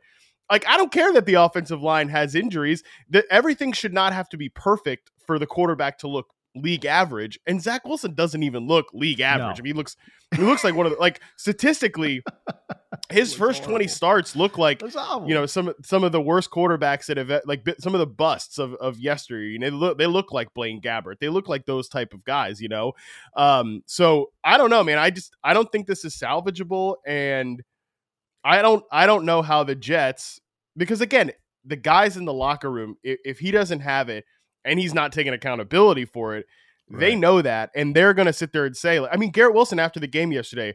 like 0.50 0.66
I 0.66 0.76
don't 0.78 0.90
care 0.92 1.12
that 1.12 1.26
the 1.26 1.34
offensive 1.34 1.82
line 1.82 2.08
has 2.08 2.34
injuries. 2.34 2.82
That 3.10 3.26
everything 3.30 3.72
should 3.72 3.92
not 3.92 4.12
have 4.12 4.28
to 4.30 4.36
be 4.36 4.48
perfect 4.48 5.10
for 5.26 5.38
the 5.38 5.46
quarterback 5.46 5.98
to 5.98 6.08
look 6.08 6.28
league 6.54 6.84
average. 6.84 7.38
And 7.46 7.62
Zach 7.62 7.84
Wilson 7.84 8.14
doesn't 8.14 8.42
even 8.42 8.66
look 8.66 8.86
league 8.92 9.20
average. 9.20 9.58
No. 9.58 9.62
I 9.62 9.62
mean, 9.62 9.66
he 9.66 9.72
looks 9.72 9.96
he 10.36 10.42
looks 10.42 10.64
like 10.64 10.74
one 10.74 10.86
of 10.86 10.92
the 10.92 10.98
like 10.98 11.20
statistically 11.36 12.22
his 13.10 13.34
first 13.34 13.64
20 13.64 13.88
starts 13.88 14.36
look 14.36 14.58
like 14.58 14.82
you 15.26 15.34
know 15.34 15.46
some 15.46 15.72
some 15.82 16.04
of 16.04 16.12
the 16.12 16.20
worst 16.20 16.50
quarterbacks 16.50 17.06
that 17.06 17.16
have 17.16 17.42
like 17.46 17.66
some 17.78 17.94
of 17.94 17.98
the 17.98 18.06
busts 18.06 18.58
of 18.58 18.74
of 18.74 18.98
yesteryear. 18.98 19.50
You 19.50 19.58
know, 19.58 19.70
they 19.70 19.76
look 19.76 19.98
they 19.98 20.06
look 20.06 20.32
like 20.32 20.52
Blaine 20.54 20.80
Gabbert. 20.80 21.18
They 21.20 21.28
look 21.28 21.48
like 21.48 21.66
those 21.66 21.88
type 21.88 22.14
of 22.14 22.24
guys. 22.24 22.60
You 22.60 22.68
know, 22.68 22.92
um. 23.36 23.82
So 23.86 24.30
I 24.44 24.56
don't 24.56 24.70
know, 24.70 24.84
man. 24.84 24.98
I 24.98 25.10
just 25.10 25.34
I 25.42 25.54
don't 25.54 25.70
think 25.70 25.86
this 25.86 26.04
is 26.04 26.16
salvageable, 26.16 26.96
and 27.06 27.62
I 28.44 28.62
don't 28.62 28.84
I 28.90 29.06
don't 29.06 29.24
know 29.24 29.42
how 29.42 29.64
the 29.64 29.74
Jets 29.74 30.40
because 30.76 31.00
again 31.00 31.32
the 31.64 31.76
guys 31.76 32.16
in 32.16 32.24
the 32.24 32.32
locker 32.32 32.70
room 32.70 32.96
if, 33.02 33.18
if 33.24 33.38
he 33.38 33.50
doesn't 33.50 33.80
have 33.80 34.08
it 34.08 34.24
and 34.64 34.78
he's 34.78 34.94
not 34.94 35.12
taking 35.12 35.32
accountability 35.32 36.04
for 36.04 36.36
it. 36.36 36.46
They 36.92 37.14
know 37.14 37.40
that, 37.40 37.70
and 37.76 37.94
they're 37.94 38.14
going 38.14 38.26
to 38.26 38.32
sit 38.32 38.52
there 38.52 38.64
and 38.64 38.76
say, 38.76 38.98
like, 38.98 39.10
I 39.12 39.16
mean, 39.16 39.30
Garrett 39.30 39.54
Wilson 39.54 39.78
after 39.78 40.00
the 40.00 40.08
game 40.08 40.32
yesterday 40.32 40.74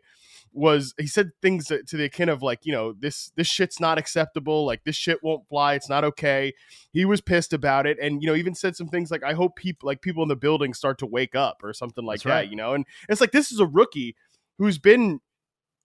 was 0.53 0.93
he 0.97 1.07
said 1.07 1.31
things 1.41 1.65
to 1.65 1.83
the 1.97 2.05
akin 2.05 2.29
of 2.29 2.41
like, 2.41 2.59
you 2.63 2.71
know, 2.71 2.93
this 2.97 3.31
this 3.35 3.47
shit's 3.47 3.81
not 3.81 3.97
acceptable, 3.97 4.65
like 4.65 4.85
this 4.85 4.95
shit 4.95 5.21
won't 5.21 5.45
fly, 5.49 5.73
it's 5.73 5.89
not 5.89 6.05
okay. 6.05 6.53
He 6.93 7.03
was 7.03 7.19
pissed 7.19 7.51
about 7.51 7.85
it, 7.85 7.97
and 8.01 8.21
you 8.21 8.29
know, 8.29 8.35
even 8.35 8.55
said 8.55 8.77
some 8.77 8.87
things 8.87 9.11
like, 9.11 9.23
I 9.23 9.33
hope 9.33 9.57
people 9.57 9.87
like 9.87 10.01
people 10.01 10.23
in 10.23 10.29
the 10.29 10.37
building 10.37 10.73
start 10.73 10.97
to 10.99 11.05
wake 11.05 11.35
up 11.35 11.57
or 11.61 11.73
something 11.73 12.05
like 12.05 12.19
That's 12.19 12.23
that, 12.23 12.35
right. 12.35 12.49
you 12.49 12.55
know. 12.55 12.73
And 12.73 12.85
it's 13.09 13.19
like 13.19 13.31
this 13.31 13.51
is 13.51 13.59
a 13.59 13.65
rookie 13.65 14.15
who's 14.57 14.77
been 14.77 15.19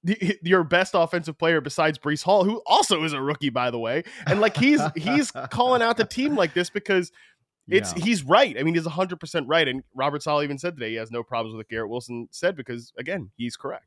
the, 0.05 0.39
your 0.43 0.63
best 0.63 0.93
offensive 0.95 1.37
player 1.37 1.61
besides 1.61 1.99
Breece 1.99 2.23
Hall, 2.23 2.45
who 2.45 2.63
also 2.67 3.03
is 3.03 3.13
a 3.13 3.21
rookie, 3.21 3.51
by 3.51 3.73
the 3.73 3.79
way, 3.81 4.05
and 4.27 4.41
like 4.41 4.57
he's 4.57 4.81
he's 4.95 5.33
calling 5.51 5.83
out 5.83 5.97
the 5.97 6.05
team 6.05 6.37
like 6.37 6.55
this 6.55 6.71
because 6.71 7.11
it's 7.71 7.97
Yeah. 7.97 8.05
he's 8.05 8.23
right. 8.25 8.57
I 8.59 8.63
mean, 8.63 8.75
he's 8.75 8.87
100% 8.87 9.45
right. 9.47 9.69
And 9.69 9.83
Robert 9.95 10.23
Saleh 10.23 10.45
even 10.45 10.59
said 10.59 10.77
today 10.77 10.91
he 10.91 10.97
has 10.97 11.11
no 11.11 11.23
problems 11.23 11.55
with 11.55 11.61
what 11.61 11.69
Garrett 11.69 11.91
Wilson 11.91 12.29
said 12.31 12.57
because, 12.57 12.93
again, 12.99 13.31
he's 13.37 13.57
correct. 13.57 13.87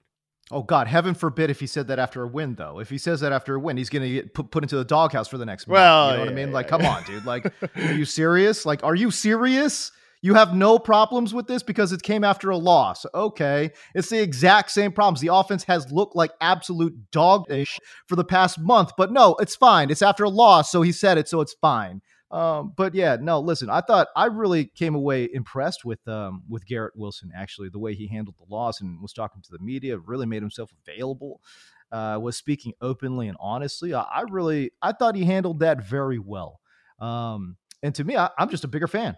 Oh 0.51 0.61
God, 0.61 0.87
heaven 0.87 1.13
forbid 1.13 1.49
if 1.49 1.59
he 1.59 1.67
said 1.67 1.87
that 1.87 1.99
after 1.99 2.21
a 2.21 2.27
win, 2.27 2.55
though. 2.55 2.79
If 2.79 2.89
he 2.89 2.97
says 2.97 3.21
that 3.21 3.31
after 3.31 3.55
a 3.55 3.59
win, 3.59 3.77
he's 3.77 3.89
going 3.89 4.03
to 4.03 4.09
get 4.09 4.33
put, 4.33 4.51
put 4.51 4.63
into 4.63 4.75
the 4.75 4.83
doghouse 4.83 5.27
for 5.27 5.37
the 5.37 5.45
next 5.45 5.67
month. 5.67 5.75
Well, 5.75 6.07
you 6.07 6.13
know 6.13 6.19
what 6.19 6.27
I 6.27 6.31
yeah, 6.31 6.45
mean? 6.45 6.53
Like, 6.53 6.65
yeah, 6.65 6.69
come 6.69 6.85
on, 6.85 7.03
dude. 7.03 7.25
Like, 7.25 7.53
are 7.75 7.93
you 7.93 8.05
serious? 8.05 8.65
Like, 8.65 8.83
are 8.83 8.95
you 8.95 9.09
serious? 9.09 9.91
You 10.21 10.35
have 10.35 10.53
no 10.55 10.79
problems 10.79 11.33
with 11.33 11.47
this 11.47 11.63
because 11.63 11.91
it 11.91 12.01
came 12.01 12.23
after 12.23 12.49
a 12.49 12.57
loss. 12.57 13.05
Okay, 13.13 13.71
it's 13.93 14.09
the 14.09 14.21
exact 14.21 14.71
same 14.71 14.91
problems. 14.93 15.19
The 15.19 15.33
offense 15.33 15.65
has 15.65 15.91
looked 15.91 16.15
like 16.15 16.31
absolute 16.39 17.11
dog 17.11 17.51
ish 17.51 17.77
for 18.07 18.15
the 18.15 18.23
past 18.23 18.57
month, 18.57 18.91
but 18.97 19.11
no, 19.11 19.35
it's 19.39 19.55
fine. 19.55 19.89
It's 19.89 20.01
after 20.01 20.23
a 20.23 20.29
loss, 20.29 20.71
so 20.71 20.81
he 20.81 20.93
said 20.93 21.17
it, 21.17 21.27
so 21.27 21.41
it's 21.41 21.53
fine. 21.53 22.01
Um, 22.33 22.73
but 22.75 22.95
yeah, 22.95 23.15
no, 23.21 23.39
listen, 23.39 23.69
I 23.69 23.81
thought 23.81 24.07
I 24.15 24.25
really 24.25 24.65
came 24.65 24.95
away 24.95 25.29
impressed 25.31 25.85
with 25.85 26.05
um, 26.07 26.41
with 26.49 26.65
Garrett 26.65 26.95
Wilson. 26.95 27.31
Actually, 27.35 27.69
the 27.69 27.77
way 27.77 27.93
he 27.93 28.07
handled 28.07 28.37
the 28.39 28.53
loss 28.53 28.81
and 28.81 28.99
was 29.01 29.13
talking 29.13 29.41
to 29.43 29.51
the 29.51 29.59
media, 29.59 29.99
really 29.99 30.25
made 30.25 30.41
himself 30.41 30.71
available. 30.85 31.41
Uh, 31.91 32.17
was 32.19 32.35
speaking 32.35 32.73
openly 32.81 33.27
and 33.27 33.37
honestly. 33.39 33.93
I, 33.93 34.01
I 34.01 34.23
really, 34.31 34.71
I 34.81 34.93
thought 34.93 35.15
he 35.15 35.25
handled 35.25 35.59
that 35.59 35.83
very 35.83 36.17
well. 36.17 36.59
Um, 36.97 37.55
and 37.83 37.93
to 37.93 38.03
me, 38.03 38.17
I, 38.17 38.31
I'm 38.39 38.49
just 38.49 38.63
a 38.63 38.67
bigger 38.67 38.87
fan 38.87 39.15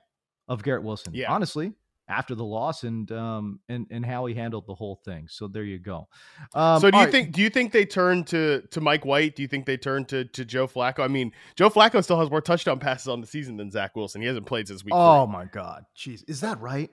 of 0.50 0.62
Garrett 0.62 0.84
Wilson. 0.84 1.14
Yeah. 1.14 1.32
honestly, 1.32 1.72
after 2.08 2.36
the 2.36 2.46
loss 2.46 2.84
and 2.84 3.12
um 3.12 3.60
and 3.68 3.88
and 3.90 4.06
how 4.06 4.26
he 4.28 4.36
handled 4.36 4.66
the 4.68 4.76
whole 4.76 5.02
thing. 5.06 5.28
So 5.28 5.48
there 5.48 5.64
you 5.64 5.80
go. 5.80 6.08
Um, 6.54 6.80
so 6.80 6.92
do 6.92 6.98
you 6.98 7.04
right. 7.06 7.12
think 7.12 7.32
do 7.32 7.42
you 7.42 7.50
think 7.50 7.72
they 7.72 7.86
turn 7.86 8.24
to 8.26 8.62
to 8.72 8.82
Mike 8.82 9.06
White? 9.06 9.36
Do 9.36 9.42
you 9.42 9.48
think 9.48 9.66
they 9.66 9.78
turn 9.78 10.06
to 10.06 10.26
to 10.26 10.46
Joe 10.46 10.68
Flacco? 10.68 11.00
I 11.00 11.08
mean, 11.08 11.32
Joe 11.56 11.70
Flacco 11.70 12.04
still 12.04 12.20
has 12.20 12.30
more 12.30 12.42
touchdown 12.42 12.80
passes 12.80 13.08
on 13.08 13.22
the 13.22 13.28
season 13.28 13.58
than 13.58 13.72
Zach 13.72 13.96
Wilson. 13.96 14.22
He 14.22 14.28
hasn't 14.28 14.46
played 14.46 14.68
since 14.68 14.84
week 14.84 14.94
Oh 14.96 15.26
three. 15.26 15.34
my 15.34 15.46
God, 15.46 15.86
jeez, 15.98 16.24
is 16.28 16.42
that 16.42 16.60
right? 16.62 16.90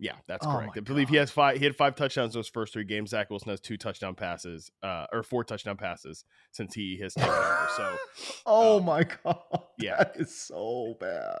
Yeah, 0.00 0.12
that's 0.28 0.46
Oh 0.46 0.52
correct. 0.52 0.76
I 0.76 0.80
believe 0.80 1.08
he 1.08 1.16
has 1.16 1.30
five. 1.30 1.58
He 1.58 1.64
had 1.64 1.74
five 1.74 1.96
touchdowns 1.96 2.32
those 2.32 2.48
first 2.48 2.72
three 2.72 2.84
games. 2.84 3.10
Zach 3.10 3.30
Wilson 3.30 3.50
has 3.50 3.60
two 3.60 3.76
touchdown 3.76 4.14
passes, 4.14 4.70
uh, 4.80 5.06
or 5.12 5.24
four 5.24 5.42
touchdown 5.42 5.76
passes 5.76 6.24
since 6.52 6.72
he 6.72 6.98
has 7.02 7.14
taken 7.14 7.30
over. 7.32 7.68
So 7.76 7.96
Oh 8.46 8.76
Um, 8.78 8.84
my 8.84 9.04
God, 9.24 9.40
yeah. 9.78 9.96
that 9.98 10.12
is 10.16 10.32
so 10.36 10.94
bad. 11.00 11.40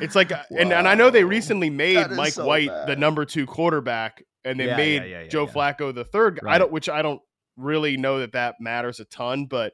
It's 0.00 0.14
like, 0.14 0.32
uh, 0.32 0.42
and, 0.50 0.72
and 0.72 0.88
I 0.88 0.94
know 0.94 1.10
they 1.10 1.24
recently 1.24 1.70
made 1.70 2.10
Mike 2.10 2.32
so 2.34 2.46
White 2.46 2.68
bad. 2.68 2.88
the 2.88 2.96
number 2.96 3.24
two 3.24 3.46
quarterback, 3.46 4.24
and 4.44 4.58
they 4.58 4.66
Yeah, 4.66 4.76
made 4.76 5.02
yeah, 5.04 5.22
yeah, 5.22 5.28
Joe. 5.28 5.46
Flacco 5.46 5.94
the 5.94 6.04
third. 6.04 6.40
guy. 6.42 6.52
I 6.54 6.58
don't, 6.58 6.72
which 6.72 6.88
I 6.88 7.02
don't 7.02 7.20
really 7.56 7.96
know 7.96 8.20
that 8.20 8.32
that 8.32 8.56
matters 8.60 9.00
a 9.00 9.04
ton, 9.06 9.46
but 9.46 9.72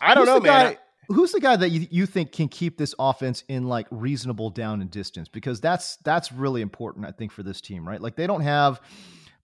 I 0.00 0.14
don't 0.14 0.26
Who's 0.26 0.34
know, 0.34 0.40
man. 0.40 0.72
guy- 0.74 0.78
who's 1.08 1.30
the 1.32 1.40
guy 1.40 1.54
that 1.56 1.68
you, 1.70 1.86
you 1.90 2.04
think 2.04 2.32
can 2.32 2.48
keep 2.48 2.76
this 2.76 2.92
offense 2.98 3.44
in 3.48 3.64
like 3.68 3.86
reasonable 3.90 4.50
down 4.50 4.80
and 4.80 4.90
distance? 4.90 5.28
Because 5.28 5.60
that's 5.60 5.96
that's 5.98 6.32
really 6.32 6.62
important, 6.62 7.06
I 7.06 7.12
think, 7.12 7.32
for 7.32 7.42
this 7.42 7.60
team, 7.60 7.86
right? 7.86 8.00
Like 8.00 8.16
they 8.16 8.26
don't 8.26 8.40
have 8.42 8.80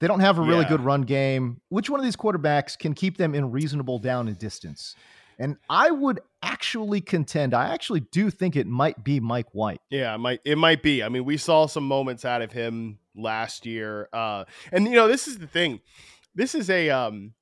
they 0.00 0.08
don't 0.08 0.20
have 0.20 0.38
a 0.38 0.42
really 0.42 0.64
good 0.64 0.80
run 0.80 1.02
game. 1.02 1.60
Which 1.68 1.88
one 1.88 2.00
of 2.00 2.04
these 2.04 2.16
quarterbacks 2.16 2.76
can 2.76 2.92
keep 2.94 3.16
them 3.16 3.34
in 3.36 3.50
reasonable 3.52 3.98
down 4.00 4.26
and 4.28 4.36
distance? 4.36 4.96
And 5.42 5.56
I 5.68 5.90
would 5.90 6.20
actually 6.40 7.00
contend, 7.00 7.52
I 7.52 7.74
actually 7.74 8.00
do 8.12 8.30
think 8.30 8.54
it 8.54 8.68
might 8.68 9.02
be 9.02 9.18
Mike 9.18 9.48
White. 9.50 9.80
Yeah, 9.90 10.14
it 10.14 10.18
might 10.18 10.40
it 10.44 10.56
might 10.56 10.84
be. 10.84 11.02
I 11.02 11.08
mean, 11.08 11.24
we 11.24 11.36
saw 11.36 11.66
some 11.66 11.82
moments 11.82 12.24
out 12.24 12.42
of 12.42 12.52
him 12.52 13.00
last 13.16 13.66
year. 13.66 14.08
Uh 14.12 14.44
and 14.70 14.86
you 14.86 14.92
know, 14.92 15.08
this 15.08 15.26
is 15.26 15.38
the 15.38 15.48
thing. 15.48 15.80
This 16.32 16.54
is 16.54 16.70
a 16.70 16.90
um 16.90 17.34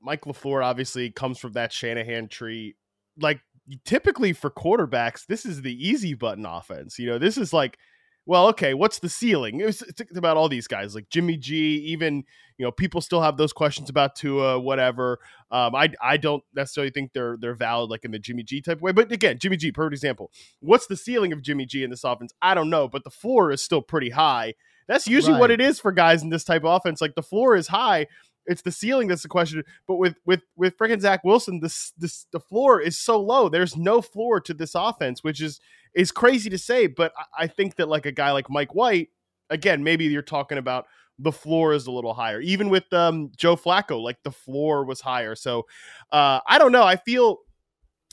Mike 0.00 0.22
LaFleur 0.22 0.64
obviously 0.64 1.10
comes 1.10 1.38
from 1.38 1.52
that 1.52 1.70
Shanahan 1.70 2.28
tree. 2.28 2.76
Like 3.20 3.40
typically 3.84 4.32
for 4.32 4.50
quarterbacks, 4.50 5.26
this 5.26 5.44
is 5.44 5.60
the 5.60 5.88
easy 5.88 6.14
button 6.14 6.46
offense. 6.46 6.98
You 6.98 7.10
know, 7.10 7.18
this 7.18 7.36
is 7.36 7.52
like 7.52 7.76
well, 8.26 8.48
okay, 8.48 8.72
what's 8.72 9.00
the 9.00 9.08
ceiling? 9.08 9.60
It 9.60 9.66
was 9.66 9.82
it's 9.82 10.16
about 10.16 10.36
all 10.36 10.48
these 10.48 10.66
guys 10.66 10.94
like 10.94 11.10
Jimmy 11.10 11.36
G, 11.36 11.76
even, 11.86 12.24
you 12.56 12.64
know, 12.64 12.72
people 12.72 13.00
still 13.00 13.20
have 13.20 13.36
those 13.36 13.52
questions 13.52 13.90
about 13.90 14.16
Tua, 14.16 14.58
whatever. 14.58 15.18
Um, 15.50 15.74
I 15.74 15.90
I 16.00 16.16
don't 16.16 16.42
necessarily 16.54 16.90
think 16.90 17.12
they're 17.12 17.36
they're 17.38 17.54
valid 17.54 17.90
like 17.90 18.04
in 18.04 18.12
the 18.12 18.18
Jimmy 18.18 18.42
G 18.42 18.62
type 18.62 18.80
way. 18.80 18.92
But 18.92 19.12
again, 19.12 19.38
Jimmy 19.38 19.58
G, 19.58 19.72
perfect 19.72 19.94
example. 19.94 20.30
What's 20.60 20.86
the 20.86 20.96
ceiling 20.96 21.32
of 21.32 21.42
Jimmy 21.42 21.66
G 21.66 21.84
in 21.84 21.90
this 21.90 22.04
offense? 22.04 22.32
I 22.40 22.54
don't 22.54 22.70
know, 22.70 22.88
but 22.88 23.04
the 23.04 23.10
floor 23.10 23.50
is 23.50 23.62
still 23.62 23.82
pretty 23.82 24.10
high. 24.10 24.54
That's 24.88 25.06
usually 25.06 25.38
what 25.38 25.50
it 25.50 25.60
is 25.60 25.80
for 25.80 25.92
guys 25.92 26.22
in 26.22 26.28
this 26.28 26.44
type 26.44 26.64
of 26.64 26.76
offense. 26.76 27.00
Like 27.00 27.14
the 27.14 27.22
floor 27.22 27.56
is 27.56 27.68
high. 27.68 28.06
It's 28.46 28.62
the 28.62 28.72
ceiling 28.72 29.08
that's 29.08 29.22
the 29.22 29.28
question. 29.28 29.62
But 29.86 29.96
with 29.96 30.16
with 30.26 30.42
with 30.56 30.76
freaking 30.76 31.00
Zach 31.00 31.24
Wilson, 31.24 31.60
this 31.60 31.92
this 31.96 32.26
the 32.32 32.40
floor 32.40 32.80
is 32.80 32.98
so 32.98 33.20
low. 33.20 33.48
There's 33.48 33.76
no 33.76 34.02
floor 34.02 34.40
to 34.40 34.54
this 34.54 34.74
offense, 34.74 35.22
which 35.22 35.40
is 35.40 35.60
is 35.94 36.10
crazy 36.10 36.50
to 36.50 36.58
say. 36.58 36.86
But 36.86 37.12
I, 37.36 37.46
think 37.46 37.76
that 37.76 37.88
like 37.88 38.06
a 38.06 38.12
guy 38.12 38.32
like 38.32 38.50
Mike 38.50 38.74
White, 38.74 39.08
again, 39.50 39.82
maybe 39.82 40.04
you're 40.04 40.22
talking 40.22 40.58
about 40.58 40.86
the 41.18 41.32
floor 41.32 41.72
is 41.72 41.86
a 41.86 41.92
little 41.92 42.14
higher. 42.14 42.40
Even 42.40 42.68
with 42.68 42.92
um, 42.92 43.30
Joe 43.36 43.56
Flacco, 43.56 44.02
like 44.02 44.22
the 44.22 44.32
floor 44.32 44.84
was 44.84 45.00
higher. 45.00 45.34
So 45.34 45.66
uh, 46.12 46.40
I 46.46 46.58
don't 46.58 46.72
know. 46.72 46.84
I 46.84 46.96
feel 46.96 47.38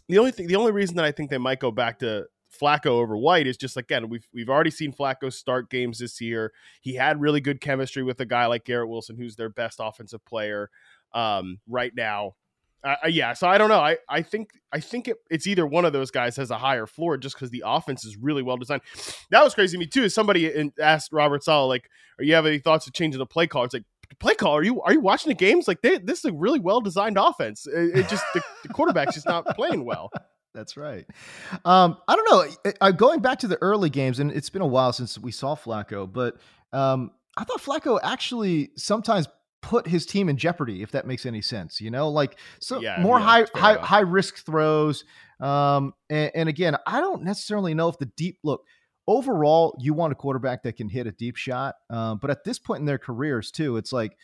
the 0.08 0.20
only 0.20 0.32
thing, 0.32 0.48
the 0.48 0.56
only 0.56 0.72
reason 0.72 0.96
that 0.98 1.06
I 1.06 1.12
think 1.12 1.30
they 1.30 1.38
might 1.38 1.60
go 1.60 1.72
back 1.72 2.00
to 2.00 2.26
Flacco 2.60 2.88
over 2.88 3.18
White 3.18 3.48
is 3.48 3.56
just 3.56 3.78
again 3.78 4.10
we've 4.10 4.28
we've 4.34 4.50
already 4.50 4.72
seen 4.72 4.92
Flacco 4.92 5.32
start 5.32 5.70
games 5.70 6.00
this 6.00 6.20
year. 6.20 6.52
He 6.82 6.96
had 6.96 7.22
really 7.22 7.40
good 7.40 7.62
chemistry 7.62 8.04
with 8.04 8.20
a 8.20 8.26
guy 8.26 8.46
like 8.46 8.66
Garrett 8.66 8.90
Wilson, 8.90 9.16
who's 9.16 9.36
their 9.36 9.50
best 9.50 9.80
offensive 9.82 10.24
player 10.26 10.70
um, 11.14 11.60
right 11.68 11.94
now. 11.96 12.36
Uh, 12.84 12.96
uh, 13.04 13.08
yeah, 13.08 13.34
so 13.34 13.48
I 13.48 13.58
don't 13.58 13.70
know. 13.70 13.80
I, 13.80 13.98
I 14.10 14.22
think 14.22 14.52
I 14.74 14.80
think 14.80 15.08
it, 15.08 15.18
it's 15.30 15.46
either 15.46 15.66
one 15.68 15.86
of 15.86 15.94
those 15.94 16.10
guys 16.10 16.36
has 16.38 16.50
a 16.50 16.58
higher 16.58 16.88
floor 16.88 17.18
just 17.18 17.36
because 17.36 17.52
the 17.52 17.64
offense 17.66 18.04
is 18.06 18.18
really 18.18 18.42
well 18.42 18.58
designed. 18.58 18.82
That 19.30 19.44
was 19.44 19.54
crazy 19.54 19.78
to 19.78 19.80
me 19.80 19.86
too. 19.86 20.10
Somebody 20.10 20.52
in, 20.54 20.74
asked 20.82 21.14
Robert 21.14 21.44
Saleh 21.44 21.68
like, 21.68 21.90
"Are 22.20 22.24
you 22.24 22.34
have 22.34 22.46
any 22.46 22.58
thoughts 22.60 22.88
of 22.88 22.94
changing 22.94 23.20
the 23.20 23.26
play 23.26 23.46
call?" 23.48 23.64
It's 23.66 23.74
like 23.76 23.84
play 24.20 24.34
call. 24.34 24.56
Are 24.58 24.64
you 24.64 24.82
are 24.82 24.94
you 24.94 25.00
watching 25.00 25.30
the 25.30 25.36
games? 25.36 25.68
Like 25.68 25.82
they, 25.82 25.98
this 26.00 26.20
is 26.20 26.26
a 26.26 26.34
really 26.34 26.60
well 26.60 26.82
designed 26.82 27.18
offense. 27.20 27.68
It, 27.68 28.00
it 28.00 28.10
just 28.10 28.24
the, 28.34 28.42
the 28.64 28.70
quarterback's 28.70 29.14
just 29.14 29.28
not 29.28 29.46
playing 29.56 29.86
well. 29.86 30.10
That's 30.54 30.76
right. 30.76 31.06
Um, 31.64 31.98
I 32.10 32.16
don't 32.16 32.30
know. 32.30 32.72
I- 32.72 32.88
I, 32.88 32.92
going 32.92 33.22
back 33.22 33.40
to 33.40 33.48
the 33.48 33.58
early 33.62 33.90
games, 33.90 34.20
and 34.20 34.32
it's 34.32 34.50
been 34.50 34.62
a 34.62 34.68
while 34.68 34.92
since 34.92 35.18
we 35.18 35.32
saw 35.32 35.56
Flacco, 35.56 36.12
but 36.12 36.36
um, 36.74 37.12
I 37.38 37.46
thought 37.46 37.62
Flacco 37.62 38.00
actually 38.04 38.72
sometimes 38.76 39.28
put 39.62 39.88
his 39.88 40.06
team 40.06 40.28
in 40.30 40.38
jeopardy, 40.38 40.82
if 40.82 40.92
that 40.92 41.06
makes 41.08 41.26
any 41.26 41.42
sense. 41.42 41.80
You 41.80 41.92
know, 41.92 42.10
like 42.10 42.38
so 42.60 42.82
Yeah, 42.82 43.02
more 43.02 43.20
yeah, 43.20 43.26
high 43.26 43.46
high 43.56 43.72
enough. 43.74 43.86
high 43.86 44.00
risk 44.02 44.46
throws. 44.46 45.06
Um, 45.40 45.94
and, 46.10 46.32
and 46.36 46.50
again, 46.50 46.76
I 46.86 47.00
don't 47.02 47.24
necessarily 47.24 47.74
know 47.74 47.88
if 47.90 47.98
the 47.98 48.06
deep 48.06 48.40
look. 48.44 48.64
Overall, 49.08 49.76
you 49.80 49.94
want 49.94 50.12
a 50.14 50.16
quarterback 50.16 50.64
that 50.64 50.78
can 50.78 50.88
hit 50.88 51.08
a 51.08 51.12
deep 51.12 51.36
shot, 51.36 51.76
um, 51.90 52.20
but 52.20 52.30
at 52.30 52.44
this 52.44 52.60
point 52.60 52.80
in 52.82 52.86
their 52.86 53.00
careers, 53.00 53.50
too, 53.52 53.78
it's 53.78 53.92
like, 53.92 54.16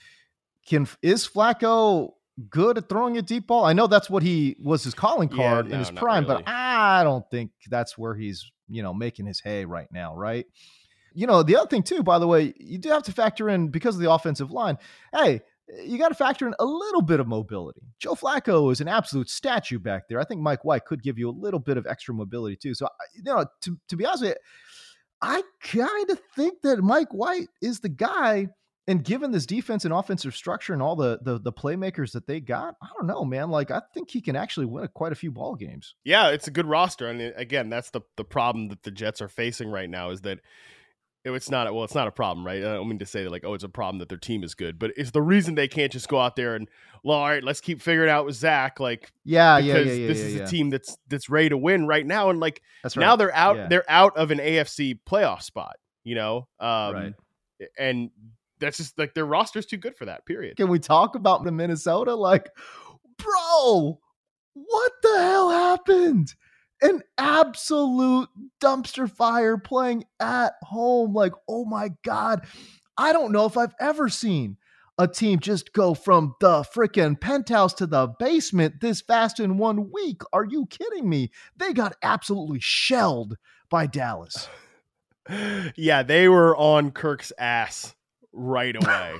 can 0.67 0.88
is 1.01 1.27
Flacco 1.27 2.12
good 2.50 2.77
at 2.77 2.88
throwing 2.88 3.17
a 3.17 3.22
deep 3.24 3.48
ball? 3.48 3.65
I 3.65 3.74
know 3.74 3.88
that's 3.88 4.10
what 4.10 4.22
he 4.22 4.56
was 4.62 4.84
his 4.84 4.94
calling 4.94 5.29
Yeah, 5.29 5.53
card 5.53 5.67
no, 5.67 5.74
in 5.74 5.79
his 5.79 5.89
prime, 5.91 6.25
really. 6.25 6.44
but 6.44 6.51
I 6.51 7.03
don't 7.03 7.27
think 7.32 7.51
that's 7.70 7.98
where 7.98 8.15
he's 8.15 8.50
you 8.70 8.84
know 8.84 8.94
making 8.94 9.25
his 9.25 9.39
hay 9.41 9.65
right 9.65 9.88
now, 9.91 10.15
right? 10.15 10.46
You 11.17 11.25
know, 11.25 11.41
the 11.41 11.55
other 11.55 11.67
thing 11.67 11.81
too, 11.81 12.03
by 12.03 12.19
the 12.19 12.27
way, 12.27 12.53
you 12.59 12.77
do 12.77 12.89
have 12.89 13.01
to 13.03 13.12
factor 13.12 13.50
in 13.50 13.69
because 13.69 13.95
of 13.95 14.01
the 14.01 14.12
offensive 14.12 14.51
line. 14.51 14.77
Hey, 15.12 15.41
you 15.83 15.97
got 15.97 16.09
to 16.09 16.13
factor 16.13 16.45
in 16.45 16.53
a 16.59 16.65
little 16.65 17.01
bit 17.01 17.19
of 17.19 17.27
mobility. 17.27 17.81
Joe 17.97 18.13
Flacco 18.13 18.71
is 18.71 18.81
an 18.81 18.88
absolute 18.88 19.27
statue 19.27 19.79
back 19.79 20.07
there. 20.07 20.19
I 20.19 20.25
think 20.25 20.41
Mike 20.41 20.63
White 20.63 20.86
could 20.86 21.01
give 21.01 21.17
you 21.17 21.27
a 21.27 21.31
little 21.31 21.59
bit 21.59 21.75
of 21.77 21.88
extra 21.88 22.13
mobility 22.13 22.55
too. 22.55 22.75
So, 22.75 22.88
you 23.15 23.24
know, 23.24 23.47
to, 23.62 23.79
to 23.89 23.97
be 23.97 24.05
honest 24.05 24.21
with 24.21 24.29
you, 24.33 24.36
I 25.19 25.41
kind 25.63 26.07
of 26.12 26.19
think 26.36 26.62
that 26.62 26.83
Mike 26.83 27.12
White 27.12 27.47
is 27.63 27.79
the 27.79 27.89
guy. 27.89 28.50
And 28.88 29.03
given 29.03 29.31
this 29.31 29.47
defense 29.47 29.86
and 29.86 29.93
offensive 29.95 30.36
structure 30.36 30.74
and 30.74 30.83
all 30.83 30.95
the, 30.95 31.17
the 31.24 31.39
the 31.39 31.51
playmakers 31.51 32.12
that 32.12 32.27
they 32.27 32.39
got, 32.39 32.75
I 32.79 32.89
don't 32.95 33.07
know, 33.07 33.25
man. 33.25 33.50
Like 33.50 33.71
I 33.71 33.81
think 33.91 34.12
he 34.12 34.21
can 34.21 34.36
actually 34.36 34.67
win 34.67 34.83
a, 34.83 34.88
quite 34.88 35.12
a 35.12 35.15
few 35.15 35.31
ball 35.31 35.55
games. 35.55 35.95
Yeah, 36.05 36.29
it's 36.29 36.47
a 36.47 36.51
good 36.51 36.67
roster, 36.67 37.07
and 37.07 37.19
uh, 37.19 37.31
again, 37.36 37.69
that's 37.69 37.89
the 37.89 38.01
the 38.15 38.24
problem 38.24 38.69
that 38.69 38.83
the 38.83 38.91
Jets 38.91 39.19
are 39.19 39.27
facing 39.27 39.69
right 39.71 39.89
now 39.89 40.12
is 40.12 40.21
that 40.21 40.39
it's 41.36 41.50
not 41.50 41.74
well, 41.74 41.84
it's 41.84 41.96
not 41.96 42.07
a 42.07 42.12
problem, 42.12 42.46
right? 42.46 42.57
I 42.60 42.74
don't 42.75 42.88
mean 42.88 43.00
to 43.00 43.05
say 43.05 43.24
that 43.24 43.31
like, 43.31 43.43
oh, 43.46 43.53
it's 43.53 43.63
a 43.63 43.69
problem 43.69 44.00
that 44.00 44.10
their 44.10 44.17
team 44.17 44.43
is 44.43 44.55
good, 44.55 44.77
but 44.79 44.91
it's 44.98 45.12
the 45.12 45.22
reason 45.22 45.55
they 45.55 45.67
can't 45.67 45.91
just 45.91 46.07
go 46.07 46.19
out 46.19 46.36
there 46.36 46.55
and, 46.55 46.69
well, 47.03 47.17
all 47.17 47.27
right, 47.27 47.43
let's 47.43 47.62
keep 47.62 47.81
figuring 47.81 48.10
out 48.10 48.25
with 48.25 48.36
Zach, 48.36 48.79
like 48.79 49.12
Yeah, 49.24 49.57
yeah, 49.57 49.74
because 49.74 49.88
yeah, 49.88 49.93
yeah. 49.93 50.07
this 50.07 50.17
yeah, 50.19 50.25
is 50.25 50.36
yeah. 50.36 50.43
a 50.43 50.48
team 50.48 50.69
that's 50.69 50.98
that's 51.07 51.29
ready 51.29 51.50
to 51.50 51.57
win 51.57 51.88
right 51.88 52.05
now, 52.05 52.29
and 52.29 52.39
like 52.39 52.62
That's 52.84 52.98
right. 52.98 53.03
now 53.05 53.15
they're 53.15 53.36
out, 53.36 53.69
they're 53.69 53.89
out 53.89 54.17
of 54.17 54.31
an 54.31 54.39
AFC 54.39 55.00
playoff 55.07 55.41
spot, 55.41 55.75
you 56.03 56.15
know, 56.15 56.48
um, 56.60 56.93
Right. 56.93 57.13
and 57.77 58.10
that's 58.60 58.77
just 58.77 58.98
like 58.98 59.13
their 59.13 59.25
roster's 59.25 59.65
too 59.67 59.77
good 59.77 59.96
for 59.96 60.05
that. 60.05 60.25
Period. 60.25 60.57
Can 60.57 60.67
we 60.67 60.79
talk 60.79 61.15
about 61.15 61.43
the 61.43 61.51
Minnesota? 61.51 62.15
Like, 62.15 62.50
bro, 63.17 64.00
what 64.53 64.91
the 65.03 65.15
hell 65.17 65.50
happened? 65.51 66.34
An 66.81 67.01
absolute 67.17 68.29
dumpster 68.62 69.10
fire 69.10 69.57
playing 69.57 70.05
at 70.19 70.53
home. 70.62 71.13
Like, 71.13 71.34
oh 71.48 71.65
my 71.65 71.91
God. 72.03 72.46
I 72.98 73.13
don't 73.13 73.31
know 73.31 73.46
if 73.46 73.57
I've 73.57 73.75
ever 73.79 74.10
seen 74.10 74.57
a 74.98 75.07
team 75.07 75.39
just 75.39 75.74
go 75.74 75.93
from 75.93 76.36
the 76.39 76.63
freaking 76.63 77.19
penthouse 77.19 77.74
to 77.75 77.86
the 77.86 78.07
basement 78.19 78.81
this 78.81 79.01
fast 79.01 79.39
in 79.39 79.57
one 79.57 79.91
week. 79.91 80.22
Are 80.34 80.46
you 80.46 80.65
kidding 80.67 81.07
me? 81.07 81.31
They 81.57 81.74
got 81.74 81.96
absolutely 82.01 82.60
shelled 82.60 83.38
by 83.69 83.86
Dallas. 83.86 84.48
yeah, 85.75 86.03
they 86.03 86.27
were 86.27 86.55
on 86.57 86.91
Kirk's 86.91 87.31
ass 87.38 87.93
right 88.34 88.75
away. 88.75 89.15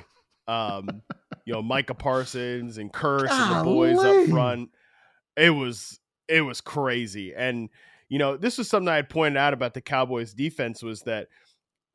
um, 0.48 1.04
you 1.46 1.54
know, 1.54 1.62
Micah 1.62 1.94
Parsons 1.94 2.78
and 2.78 2.92
Curse 2.92 3.32
and 3.32 3.60
the 3.60 3.64
boys 3.64 4.00
up 4.00 4.28
front. 4.30 4.70
It 5.36 5.52
was 5.52 6.00
it 6.28 6.42
was 6.42 6.62
crazy. 6.62 7.34
And 7.36 7.70
you 8.10 8.20
know, 8.20 8.38
this 8.38 8.58
was 8.58 8.70
something 8.70 8.88
I 8.88 8.96
had 8.96 9.10
pointed 9.10 9.38
out 9.38 9.54
about 9.54 9.74
the 9.74 9.82
Cowboys 9.82 10.34
defense 10.34 10.82
was 10.82 11.02
that 11.02 11.28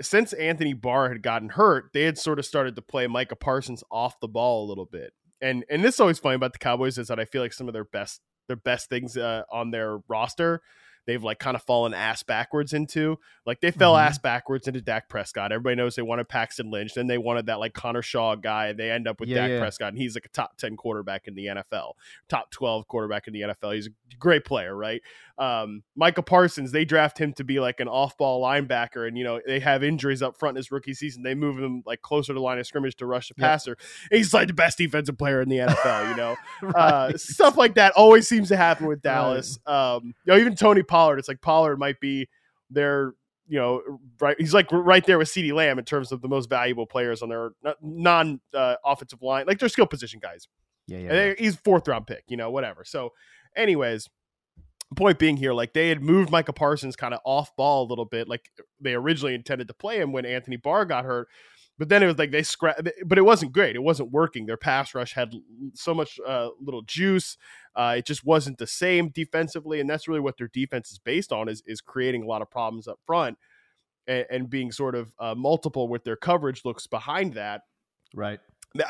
since 0.00 0.32
Anthony 0.34 0.74
Barr 0.74 1.08
had 1.08 1.22
gotten 1.22 1.50
hurt, 1.50 1.90
they 1.94 2.02
had 2.02 2.18
sort 2.18 2.38
of 2.38 2.44
started 2.44 2.76
to 2.76 2.82
play 2.82 3.06
Micah 3.06 3.36
Parsons 3.36 3.82
off 3.90 4.20
the 4.20 4.28
ball 4.28 4.66
a 4.66 4.68
little 4.68 4.84
bit. 4.84 5.12
And 5.40 5.64
and 5.70 5.82
this 5.82 5.94
is 5.94 6.00
always 6.00 6.18
funny 6.18 6.36
about 6.36 6.52
the 6.52 6.58
Cowboys 6.58 6.98
is 6.98 7.08
that 7.08 7.18
I 7.18 7.24
feel 7.24 7.42
like 7.42 7.52
some 7.52 7.68
of 7.68 7.72
their 7.72 7.84
best 7.84 8.20
their 8.48 8.56
best 8.56 8.88
things 8.88 9.16
uh, 9.16 9.42
on 9.50 9.70
their 9.70 9.98
roster 10.08 10.60
they've 11.06 11.22
like 11.22 11.38
kind 11.38 11.54
of 11.56 11.62
fallen 11.62 11.94
ass 11.94 12.22
backwards 12.22 12.72
into. 12.72 13.18
Like 13.44 13.60
they 13.60 13.70
fell 13.70 13.94
Mhm. 13.94 14.06
ass 14.06 14.18
backwards 14.18 14.68
into 14.68 14.80
Dak 14.80 15.08
Prescott. 15.08 15.52
Everybody 15.52 15.76
knows 15.76 15.96
they 15.96 16.02
wanted 16.02 16.28
Paxton 16.28 16.70
Lynch. 16.70 16.94
Then 16.94 17.06
they 17.08 17.18
wanted 17.18 17.46
that 17.46 17.58
like 17.58 17.74
Connor 17.74 18.02
Shaw 18.02 18.36
guy. 18.36 18.72
They 18.72 18.90
end 18.90 19.08
up 19.08 19.18
with 19.20 19.28
Yeah, 19.28 19.42
Dak 19.42 19.50
yeah. 19.50 19.58
Prescott, 19.60 19.88
and 19.88 19.98
he's 19.98 20.14
like 20.14 20.26
a 20.26 20.28
top 20.28 20.56
10 20.58 20.76
quarterback 20.76 21.26
in 21.26 21.34
the 21.34 21.46
NFL, 21.46 21.94
top 22.28 22.50
12 22.50 22.86
quarterback 22.88 23.26
in 23.26 23.32
the 23.32 23.42
NFL. 23.42 23.72
He's 23.74 23.88
a 23.88 24.16
great 24.18 24.44
player, 24.44 24.76
right? 24.76 25.02
Um, 25.38 25.82
Michael 25.96 26.22
Parsons, 26.22 26.72
they 26.72 26.84
draft 26.84 27.18
him 27.18 27.32
to 27.32 27.42
be 27.44 27.58
like 27.58 27.80
an 27.80 27.88
off 27.88 28.16
ball 28.16 28.42
linebacker, 28.42 29.08
and 29.08 29.16
you 29.18 29.24
know, 29.24 29.40
they 29.44 29.58
have 29.60 29.82
injuries 29.82 30.22
up 30.22 30.38
front 30.38 30.52
in 30.56 30.56
his 30.58 30.70
rookie 30.70 30.94
season. 30.94 31.22
They 31.22 31.34
move 31.34 31.58
him 31.58 31.82
like 31.86 32.02
closer 32.02 32.28
to 32.28 32.34
the 32.34 32.40
line 32.40 32.58
of 32.58 32.66
scrimmage 32.66 32.96
to 32.96 33.06
rush 33.06 33.28
the 33.28 33.34
Yep. 33.38 33.44
passer. 33.48 33.76
He's 34.10 34.32
like 34.34 34.46
the 34.48 34.52
best 34.54 34.78
defensive 34.78 35.18
player 35.18 35.40
in 35.40 35.48
the 35.48 35.58
NFL, 35.58 36.10
you 36.10 36.16
know? 36.16 36.36
uh, 36.76 37.16
stuff 37.16 37.56
like 37.56 37.74
that 37.74 37.92
always 37.94 38.28
seems 38.28 38.48
to 38.48 38.56
happen 38.56 38.86
with 38.86 39.02
Dallas. 39.02 39.58
Um, 39.66 40.14
you 40.24 40.32
know, 40.32 40.38
even 40.38 40.54
Tony 40.54 40.82
Pollard. 40.92 41.18
It's 41.18 41.28
like 41.28 41.40
Pollard 41.40 41.78
might 41.78 41.98
be 42.00 42.28
their, 42.70 43.14
you 43.48 43.58
know, 43.58 43.80
right. 44.20 44.36
He's 44.38 44.54
like 44.54 44.70
right 44.72 45.04
there 45.06 45.18
with 45.18 45.28
CeeDee 45.28 45.52
Lamb 45.52 45.78
in 45.78 45.84
terms 45.84 46.12
of 46.12 46.20
the 46.22 46.28
most 46.28 46.48
valuable 46.50 46.86
players 46.86 47.22
on 47.22 47.28
their 47.28 47.50
non 47.80 48.40
uh, 48.54 48.76
offensive 48.84 49.22
line, 49.22 49.46
like 49.46 49.58
their 49.58 49.68
skill 49.68 49.86
position 49.86 50.20
guys. 50.22 50.48
Yeah, 50.86 50.98
yeah. 50.98 51.08
And 51.08 51.16
they- 51.18 51.34
he's 51.38 51.56
fourth 51.56 51.88
round 51.88 52.06
pick, 52.06 52.24
you 52.28 52.36
know, 52.36 52.50
whatever. 52.50 52.84
So, 52.84 53.10
anyways, 53.56 54.08
point 54.96 55.18
being 55.18 55.36
here, 55.36 55.52
like 55.52 55.72
they 55.72 55.88
had 55.88 56.02
moved 56.02 56.30
Micah 56.30 56.52
Parsons 56.52 56.96
kind 56.96 57.14
of 57.14 57.20
off 57.24 57.54
ball 57.56 57.86
a 57.86 57.88
little 57.88 58.04
bit, 58.04 58.28
like 58.28 58.50
they 58.80 58.94
originally 58.94 59.34
intended 59.34 59.68
to 59.68 59.74
play 59.74 59.98
him 60.00 60.12
when 60.12 60.26
Anthony 60.26 60.56
Barr 60.56 60.84
got 60.84 61.04
hurt. 61.04 61.28
But 61.78 61.88
then 61.88 62.02
it 62.02 62.06
was 62.06 62.18
like 62.18 62.30
they 62.30 62.42
scrap, 62.42 62.76
but 63.06 63.16
it 63.18 63.22
wasn't 63.22 63.52
great. 63.52 63.74
It 63.74 63.82
wasn't 63.82 64.12
working. 64.12 64.44
Their 64.46 64.58
pass 64.58 64.94
rush 64.94 65.14
had 65.14 65.34
so 65.74 65.94
much 65.94 66.20
uh, 66.24 66.48
little 66.60 66.82
juice. 66.82 67.38
Uh, 67.74 67.94
it 67.98 68.06
just 68.06 68.24
wasn't 68.24 68.58
the 68.58 68.66
same 68.66 69.08
defensively, 69.08 69.80
and 69.80 69.88
that's 69.88 70.06
really 70.08 70.20
what 70.20 70.36
their 70.36 70.50
defense 70.52 70.90
is 70.90 70.98
based 70.98 71.32
on 71.32 71.48
is 71.48 71.62
is 71.66 71.80
creating 71.80 72.22
a 72.22 72.26
lot 72.26 72.42
of 72.42 72.50
problems 72.50 72.86
up 72.86 72.98
front 73.06 73.38
and, 74.06 74.26
and 74.30 74.50
being 74.50 74.70
sort 74.72 74.94
of 74.94 75.12
uh, 75.18 75.34
multiple 75.34 75.88
with 75.88 76.04
their 76.04 76.16
coverage 76.16 76.64
looks 76.64 76.86
behind 76.86 77.34
that. 77.34 77.62
Right 78.14 78.40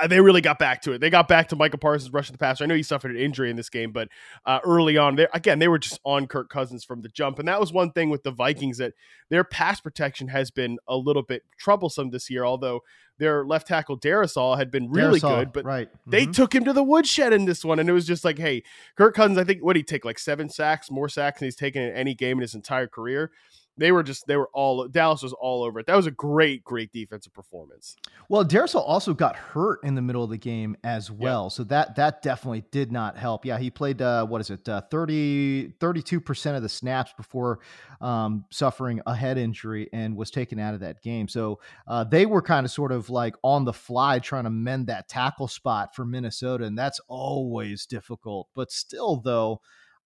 they 0.08 0.20
really 0.20 0.40
got 0.40 0.58
back 0.58 0.82
to 0.82 0.92
it. 0.92 1.00
They 1.00 1.10
got 1.10 1.28
back 1.28 1.48
to 1.48 1.56
Micah 1.56 1.78
Parsons 1.78 2.12
rushing 2.12 2.32
the 2.32 2.38
passer. 2.38 2.64
I 2.64 2.66
know 2.66 2.74
he 2.74 2.82
suffered 2.82 3.10
an 3.10 3.16
injury 3.16 3.50
in 3.50 3.56
this 3.56 3.68
game, 3.68 3.92
but 3.92 4.08
uh, 4.46 4.60
early 4.64 4.96
on, 4.96 5.16
they 5.16 5.26
again 5.34 5.58
they 5.58 5.68
were 5.68 5.78
just 5.78 6.00
on 6.04 6.26
Kirk 6.26 6.48
Cousins 6.48 6.84
from 6.84 7.02
the 7.02 7.08
jump, 7.08 7.38
and 7.38 7.48
that 7.48 7.60
was 7.60 7.72
one 7.72 7.92
thing 7.92 8.10
with 8.10 8.22
the 8.22 8.30
Vikings 8.30 8.78
that 8.78 8.94
their 9.28 9.44
pass 9.44 9.80
protection 9.80 10.28
has 10.28 10.50
been 10.50 10.78
a 10.86 10.96
little 10.96 11.22
bit 11.22 11.42
troublesome 11.58 12.10
this 12.10 12.30
year. 12.30 12.44
Although 12.44 12.80
their 13.18 13.44
left 13.44 13.68
tackle 13.68 13.98
Darrisaw 13.98 14.56
had 14.56 14.70
been 14.70 14.90
really 14.90 15.20
Darrisaw, 15.20 15.38
good, 15.40 15.52
but 15.52 15.64
right. 15.64 15.88
Mm-hmm. 15.88 16.10
they 16.10 16.26
took 16.26 16.54
him 16.54 16.64
to 16.64 16.72
the 16.72 16.84
woodshed 16.84 17.32
in 17.32 17.44
this 17.44 17.64
one, 17.64 17.78
and 17.78 17.88
it 17.88 17.92
was 17.92 18.06
just 18.06 18.24
like, 18.24 18.38
hey, 18.38 18.62
Kirk 18.96 19.14
Cousins. 19.14 19.38
I 19.38 19.44
think 19.44 19.62
what 19.62 19.74
did 19.74 19.80
he 19.80 19.84
take 19.84 20.04
like 20.04 20.18
seven 20.18 20.48
sacks, 20.48 20.90
more 20.90 21.08
sacks 21.08 21.40
than 21.40 21.46
he's 21.46 21.56
taken 21.56 21.82
in 21.82 21.94
any 21.94 22.14
game 22.14 22.38
in 22.38 22.42
his 22.42 22.54
entire 22.54 22.86
career 22.86 23.30
they 23.78 23.90
were 23.90 24.02
just 24.02 24.26
they 24.26 24.36
were 24.36 24.50
all 24.52 24.86
Dallas 24.88 25.22
was 25.22 25.32
all 25.32 25.62
over 25.62 25.80
it. 25.80 25.86
That 25.86 25.96
was 25.96 26.06
a 26.06 26.10
great, 26.10 26.62
great 26.62 26.92
defensive 26.92 27.32
performance. 27.32 27.96
Well, 28.28 28.44
Darrisaw 28.44 28.82
also 28.86 29.14
got 29.14 29.34
hurt 29.34 29.80
in 29.82 29.94
the 29.94 30.02
middle 30.02 30.22
of 30.22 30.30
the 30.30 30.38
game 30.38 30.76
as 30.84 31.10
well, 31.10 31.48
so 31.48 31.64
that 31.64 31.96
that 31.96 32.22
definitely 32.22 32.64
did 32.70 32.92
not 32.92 33.16
help. 33.16 33.44
Yeah, 33.46 33.58
he 33.58 33.70
played 33.70 34.02
uh, 34.02 34.26
what 34.26 34.40
is 34.40 34.50
it, 34.50 34.68
uh, 34.68 34.82
32 34.90 36.20
percent 36.20 36.56
of 36.56 36.62
the 36.62 36.68
snaps 36.68 37.14
before 37.16 37.60
um, 38.00 38.44
suffering 38.50 39.00
a 39.06 39.14
head 39.14 39.38
injury 39.38 39.88
and 39.92 40.16
was 40.16 40.30
taken 40.30 40.58
out 40.58 40.74
of 40.74 40.80
that 40.80 41.02
game. 41.02 41.28
So 41.28 41.60
uh, 41.86 42.04
they 42.04 42.26
were 42.26 42.42
kind 42.42 42.66
of 42.66 42.70
sort 42.70 42.92
of 42.92 43.08
like 43.08 43.34
on 43.42 43.64
the 43.64 43.72
fly 43.72 44.18
trying 44.18 44.44
to 44.44 44.50
mend 44.50 44.88
that 44.88 45.08
tackle 45.08 45.48
spot 45.48 45.94
for 45.94 46.04
Minnesota, 46.04 46.64
and 46.64 46.76
that's 46.76 47.00
always 47.08 47.86
difficult. 47.86 48.48
But 48.54 48.70
still, 48.70 49.16
though 49.16 49.60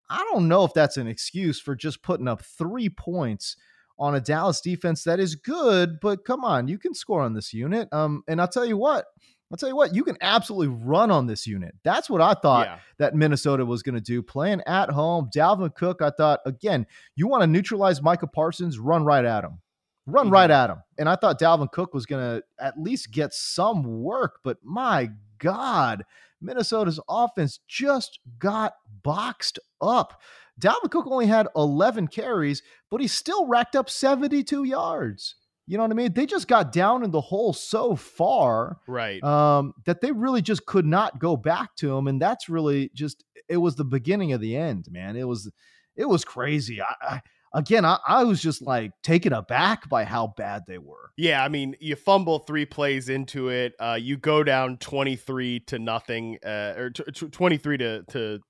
I 0.09 0.25
don't 0.31 0.49
know 0.49 0.65
if 0.65 0.73
that's 0.75 0.97
an 0.97 1.07
excuse 1.07 1.61
for 1.61 1.75
just 1.75 2.03
putting 2.03 2.29
up 2.29 2.43
three 2.43 2.89
points 2.89 3.57
on 3.99 4.15
a 4.15 4.21
Dallas 4.21 4.61
defense 4.61 5.05
that 5.05 5.19
is 5.19 5.35
good, 5.35 5.99
but 6.01 6.25
come 6.25 6.45
on, 6.45 6.69
you 6.69 6.79
can 6.79 6.95
score 6.95 7.23
on 7.23 7.33
this 7.33 7.53
unit. 7.53 7.89
Um, 7.93 8.23
and 8.29 8.41
I'll 8.41 8.49
tell 8.49 8.67
you 8.67 8.77
what, 8.77 9.07
I'll 9.51 9.57
tell 9.57 9.69
you 9.69 9.77
what, 9.77 9.95
you 9.95 10.05
can 10.05 10.19
absolutely 10.21 10.69
run 10.69 11.11
on 11.11 11.27
this 11.27 11.47
unit. 11.47 11.75
That's 11.83 12.11
what 12.11 12.21
I 12.21 12.35
thought 12.35 12.67
yeah. 12.67 12.79
that 12.99 13.15
Minnesota 13.15 13.65
was 13.65 13.83
going 13.83 13.95
to 13.95 14.01
do. 14.01 14.23
Playing 14.23 14.61
at 14.67 14.91
home, 14.91 15.31
Dalvin 15.35 15.75
Cook, 15.75 16.03
I 16.03 16.11
thought, 16.11 16.41
again, 16.45 16.87
you 17.15 17.29
want 17.29 17.43
to 17.43 17.47
neutralize 17.47 18.03
Micah 18.03 18.27
Parsons, 18.27 18.79
run 18.79 19.05
right 19.05 19.25
at 19.25 19.45
him. 19.45 19.61
Run 20.07 20.27
mm-hmm. 20.27 20.35
right 20.35 20.51
at 20.51 20.71
him. 20.71 20.79
And 20.99 21.09
I 21.09 21.17
thought 21.17 21.41
Dalvin 21.41 21.71
Cook 21.71 21.95
was 21.95 22.07
going 22.07 22.23
to 22.23 22.45
at 22.61 22.79
least 22.79 23.13
get 23.13 23.33
some 23.33 23.83
work, 24.03 24.41
but 24.45 24.59
my 24.63 25.11
God, 25.39 26.05
Minnesota's 26.41 27.01
offense 27.09 27.61
just 27.69 28.21
got 28.39 28.75
boxed 29.03 29.59
up. 29.81 30.21
Dalvin 30.61 30.91
Cook 30.91 31.07
only 31.09 31.27
had 31.27 31.49
11 31.55 32.09
carries, 32.09 32.63
but 32.91 33.01
he 33.01 33.09
still 33.09 33.47
racked 33.47 33.77
up 33.77 33.91
72 33.91 34.65
yards. 34.65 35.37
You 35.67 35.77
know 35.77 35.83
what 35.83 35.91
I 35.91 35.95
mean? 35.95 36.13
They 36.13 36.27
just 36.27 36.47
got 36.47 36.73
down 36.73 37.03
in 37.03 37.11
the 37.11 37.21
hole 37.21 37.53
so 37.53 37.97
far, 37.97 38.79
right? 38.87 39.23
Um, 39.25 39.75
that 39.85 40.01
they 40.01 40.13
really 40.13 40.41
just 40.41 40.65
could 40.65 40.87
not 40.87 41.19
go 41.19 41.37
back 41.37 41.75
to 41.77 41.97
him, 41.97 42.07
and 42.07 42.23
that's 42.23 42.49
really 42.49 42.91
just 42.95 43.25
it 43.49 43.57
was 43.57 43.75
the 43.75 43.85
beginning 43.85 44.33
of 44.33 44.41
the 44.41 44.57
end, 44.57 44.87
man. 44.91 45.17
It 45.17 45.27
was 45.27 45.51
it 45.97 46.09
was 46.09 46.25
crazy. 46.25 46.81
I, 46.81 46.95
I 47.03 47.21
again, 47.57 47.85
I, 47.85 47.99
I, 48.07 48.25
was 48.25 48.41
just 48.41 48.63
like 48.63 48.93
taken 49.03 49.33
aback 49.33 49.89
by 49.89 50.05
how 50.05 50.35
bad 50.37 50.63
they 50.69 50.79
were. 50.79 51.11
Yeah, 51.17 51.43
I 51.43 51.49
mean, 51.49 51.75
you 51.81 51.97
fumble 51.97 52.41
three 52.41 52.67
plays 52.67 53.09
into 53.09 53.49
it. 53.49 53.73
Uh, 53.81 53.99
you 54.01 54.17
go 54.17 54.45
down 54.45 54.77
twenty 54.79 55.17
three 55.17 55.61
to 55.61 55.79
nothing, 55.79 56.39
uh, 56.45 56.75
or 56.77 56.91
t- 56.91 57.05
t- 57.13 57.29
twenty 57.29 57.57
three 57.57 57.79
to 57.79 58.05
to 58.11 58.41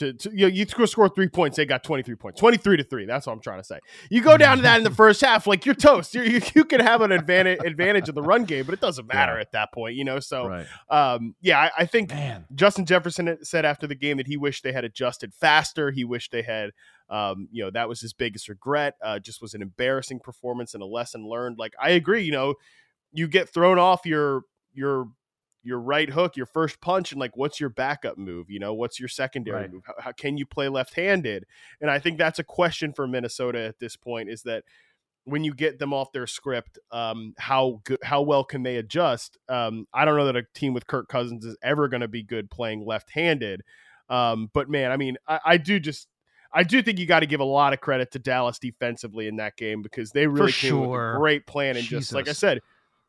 to, 0.00 0.14
to 0.14 0.30
you, 0.30 0.46
know, 0.46 0.46
you 0.46 0.66
score 0.86 1.10
three 1.10 1.28
points, 1.28 1.58
they 1.58 1.66
got 1.66 1.84
23 1.84 2.14
points, 2.14 2.40
23 2.40 2.78
to 2.78 2.84
three. 2.84 3.04
That's 3.04 3.26
what 3.26 3.34
I'm 3.34 3.40
trying 3.40 3.60
to 3.60 3.64
say. 3.64 3.78
You 4.10 4.22
go 4.22 4.38
down 4.38 4.56
to 4.56 4.62
that 4.62 4.78
in 4.78 4.84
the 4.84 4.90
first 4.94 5.20
half, 5.20 5.46
like 5.46 5.66
you're 5.66 5.74
toast. 5.74 6.14
You're, 6.14 6.24
you 6.24 6.40
you 6.54 6.64
can 6.64 6.80
have 6.80 7.02
an 7.02 7.12
advantage 7.12 7.60
advantage 7.64 8.08
of 8.08 8.14
the 8.14 8.22
run 8.22 8.44
game, 8.44 8.64
but 8.64 8.72
it 8.72 8.80
doesn't 8.80 9.06
matter 9.06 9.34
yeah. 9.34 9.40
at 9.40 9.52
that 9.52 9.72
point, 9.72 9.96
you 9.96 10.04
know. 10.04 10.18
So, 10.18 10.48
right. 10.48 10.66
um, 10.88 11.34
yeah, 11.42 11.58
I, 11.58 11.70
I 11.80 11.86
think 11.86 12.10
Man. 12.10 12.46
Justin 12.54 12.86
Jefferson 12.86 13.36
said 13.42 13.66
after 13.66 13.86
the 13.86 13.94
game 13.94 14.16
that 14.16 14.26
he 14.26 14.38
wished 14.38 14.64
they 14.64 14.72
had 14.72 14.84
adjusted 14.84 15.34
faster. 15.34 15.90
He 15.90 16.04
wished 16.04 16.32
they 16.32 16.42
had, 16.42 16.70
um, 17.10 17.48
you 17.52 17.62
know, 17.62 17.70
that 17.70 17.88
was 17.88 18.00
his 18.00 18.14
biggest 18.14 18.48
regret. 18.48 18.94
Uh, 19.04 19.18
just 19.18 19.42
was 19.42 19.52
an 19.52 19.60
embarrassing 19.60 20.20
performance 20.20 20.72
and 20.72 20.82
a 20.82 20.86
lesson 20.86 21.28
learned. 21.28 21.58
Like 21.58 21.74
I 21.78 21.90
agree, 21.90 22.22
you 22.22 22.32
know, 22.32 22.54
you 23.12 23.28
get 23.28 23.50
thrown 23.50 23.78
off 23.78 24.06
your 24.06 24.44
your 24.72 25.08
your 25.62 25.80
right 25.80 26.08
hook, 26.08 26.36
your 26.36 26.46
first 26.46 26.80
punch, 26.80 27.12
and 27.12 27.20
like 27.20 27.36
what's 27.36 27.60
your 27.60 27.68
backup 27.68 28.18
move? 28.18 28.50
You 28.50 28.58
know, 28.58 28.74
what's 28.74 28.98
your 28.98 29.08
secondary 29.08 29.62
right. 29.62 29.72
move? 29.72 29.82
How, 29.86 29.94
how, 29.98 30.12
can 30.12 30.36
you 30.36 30.46
play 30.46 30.68
left-handed? 30.68 31.46
And 31.80 31.90
I 31.90 31.98
think 31.98 32.18
that's 32.18 32.38
a 32.38 32.44
question 32.44 32.92
for 32.92 33.06
Minnesota 33.06 33.60
at 33.60 33.78
this 33.78 33.96
point 33.96 34.30
is 34.30 34.42
that 34.42 34.64
when 35.24 35.44
you 35.44 35.54
get 35.54 35.78
them 35.78 35.92
off 35.92 36.12
their 36.12 36.26
script, 36.26 36.78
um, 36.90 37.34
how 37.38 37.80
good, 37.84 37.98
how 38.02 38.22
well 38.22 38.42
can 38.42 38.62
they 38.62 38.76
adjust? 38.76 39.36
Um, 39.48 39.86
I 39.92 40.04
don't 40.04 40.16
know 40.16 40.26
that 40.26 40.36
a 40.36 40.46
team 40.54 40.72
with 40.72 40.86
Kirk 40.86 41.08
Cousins 41.08 41.44
is 41.44 41.56
ever 41.62 41.88
going 41.88 42.00
to 42.00 42.08
be 42.08 42.22
good 42.22 42.50
playing 42.50 42.86
left-handed. 42.86 43.62
Um, 44.08 44.50
but 44.52 44.68
man, 44.68 44.90
I 44.90 44.96
mean, 44.96 45.16
I, 45.28 45.40
I 45.44 45.56
do 45.56 45.78
just 45.78 46.08
I 46.52 46.64
do 46.64 46.82
think 46.82 46.98
you 46.98 47.06
got 47.06 47.20
to 47.20 47.26
give 47.26 47.40
a 47.40 47.44
lot 47.44 47.72
of 47.72 47.80
credit 47.80 48.10
to 48.12 48.18
Dallas 48.18 48.58
defensively 48.58 49.28
in 49.28 49.36
that 49.36 49.56
game 49.56 49.82
because 49.82 50.10
they 50.10 50.26
really 50.26 50.50
For 50.50 50.58
came 50.58 50.70
sure. 50.70 51.10
with 51.10 51.16
a 51.16 51.18
great 51.18 51.46
plan 51.46 51.76
and 51.76 51.84
Jesus. 51.84 52.06
just 52.06 52.12
like 52.12 52.28
I 52.28 52.32
said, 52.32 52.60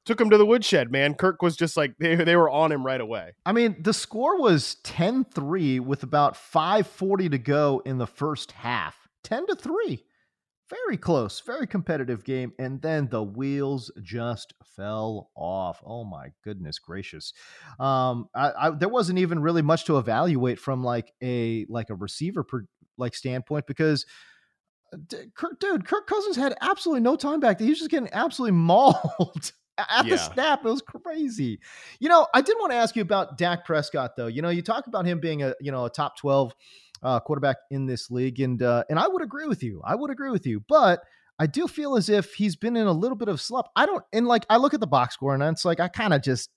took 0.05 0.19
him 0.19 0.29
to 0.29 0.37
the 0.37 0.45
woodshed, 0.45 0.91
man. 0.91 1.13
Kirk 1.13 1.41
was 1.41 1.55
just 1.55 1.77
like 1.77 1.95
they, 1.99 2.15
they 2.15 2.35
were 2.35 2.49
on 2.49 2.71
him 2.71 2.85
right 2.85 3.01
away. 3.01 3.33
I 3.45 3.51
mean, 3.51 3.75
the 3.79 3.93
score 3.93 4.39
was 4.39 4.77
10-3 4.83 5.79
with 5.79 6.03
about 6.03 6.35
540 6.35 7.29
to 7.29 7.37
go 7.37 7.81
in 7.85 7.97
the 7.97 8.07
first 8.07 8.51
half. 8.51 8.97
10 9.23 9.47
to 9.47 9.55
3. 9.55 10.03
Very 10.69 10.95
close, 10.95 11.41
very 11.41 11.67
competitive 11.67 12.23
game 12.23 12.53
and 12.57 12.81
then 12.81 13.09
the 13.09 13.21
wheels 13.21 13.91
just 14.01 14.53
fell 14.63 15.29
off. 15.35 15.81
Oh 15.85 16.05
my 16.05 16.29
goodness 16.45 16.79
gracious. 16.79 17.33
Um 17.77 18.29
I, 18.33 18.51
I 18.57 18.69
there 18.69 18.87
wasn't 18.87 19.19
even 19.19 19.41
really 19.41 19.61
much 19.61 19.83
to 19.85 19.97
evaluate 19.97 20.59
from 20.59 20.81
like 20.81 21.11
a 21.21 21.65
like 21.67 21.89
a 21.89 21.95
receiver 21.95 22.45
per, 22.45 22.65
like 22.97 23.15
standpoint 23.15 23.67
because 23.67 24.05
Kirk, 25.35 25.59
dude, 25.59 25.85
Kirk 25.85 26.07
Cousins 26.07 26.35
had 26.35 26.55
absolutely 26.61 27.01
no 27.01 27.15
time 27.15 27.39
back. 27.41 27.59
He 27.59 27.69
was 27.69 27.79
just 27.79 27.91
getting 27.91 28.09
absolutely 28.13 28.57
mauled 28.57 29.51
at 29.89 30.06
yeah. 30.06 30.15
the 30.15 30.17
snap. 30.17 30.65
It 30.65 30.70
was 30.70 30.82
crazy. 30.82 31.60
You 32.00 32.10
know, 32.10 32.28
I 32.34 32.41
did 32.41 32.56
want 32.60 32.72
to 32.72 32.78
ask 32.78 32.96
you 32.96 33.02
about 33.02 33.38
Dak 33.38 33.65
Prescott, 33.65 34.15
though. 34.15 34.28
You 34.28 34.41
know, 34.41 34.50
you 34.50 34.62
talk 34.62 34.88
about 34.88 35.06
him 35.06 35.20
being 35.20 35.44
a 35.44 35.54
you 35.60 35.72
know 35.72 35.86
a 35.86 35.89
top 35.89 36.17
twelve 36.17 36.54
uh, 37.04 37.20
quarterback 37.20 37.58
in 37.70 37.86
this 37.86 38.12
league, 38.12 38.39
and 38.39 38.62
uh, 38.62 38.84
and 38.89 39.00
I 39.00 39.08
would 39.08 39.22
agree 39.22 39.48
with 39.48 39.63
you. 39.63 39.82
I 39.86 39.96
would 39.96 40.12
agree 40.12 40.30
with 40.30 40.46
you, 40.46 40.63
but 40.67 41.02
I 41.39 41.48
do 41.48 41.67
feel 41.67 41.96
as 41.96 42.10
if 42.10 42.34
he's 42.34 42.56
been 42.56 42.76
in 42.76 42.88
a 42.88 42.91
little 42.91 43.17
bit 43.17 43.28
of 43.28 43.41
slump. 43.41 43.67
I 43.76 43.86
don't, 43.86 44.04
and 44.13 44.28
like 44.28 44.46
I 44.50 44.58
look 44.58 44.74
at 44.74 44.80
the 44.80 44.88
box 44.88 45.15
score, 45.15 45.34
and 45.34 45.44
it's 45.44 45.65
like 45.65 45.80
I 45.80 45.88
kind 45.88 46.13
of 46.13 46.22
just 46.22 46.50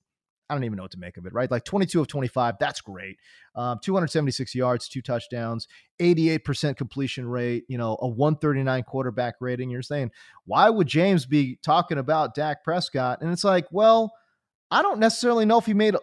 I 0.49 0.55
don't 0.55 0.65
even 0.65 0.77
know 0.77 0.83
what 0.83 0.93
to 0.93 0.99
make 0.99 1.17
of 1.17 1.25
it, 1.25 1.33
right? 1.33 1.51
Like 1.51 1.65
22 1.65 2.01
of 2.01 2.07
25, 2.07 2.57
that's 2.61 2.81
great. 2.83 3.17
Um, 3.55 3.79
276 3.83 4.55
yards, 4.55 4.89
two 4.89 5.01
touchdowns, 5.01 5.69
88% 6.01 6.77
completion 6.77 7.27
rate, 7.27 7.65
you 7.69 7.79
know, 7.79 7.97
a 8.01 8.09
139 8.09 8.83
quarterback 8.83 9.37
rating. 9.41 9.71
You're 9.71 9.83
saying, 9.83 10.11
why 10.45 10.69
would 10.69 10.87
James 10.87 11.25
be 11.25 11.59
talking 11.63 11.99
about 11.99 12.35
Dak 12.35 12.63
Prescott? 12.63 13.23
And 13.23 13.33
it's 13.33 13.45
like, 13.45 13.67
well, 13.71 14.13
I 14.71 14.83
don't 14.83 14.99
necessarily 14.99 15.47
know 15.47 15.59
if 15.59 15.67
he 15.67 15.75
made 15.75 15.97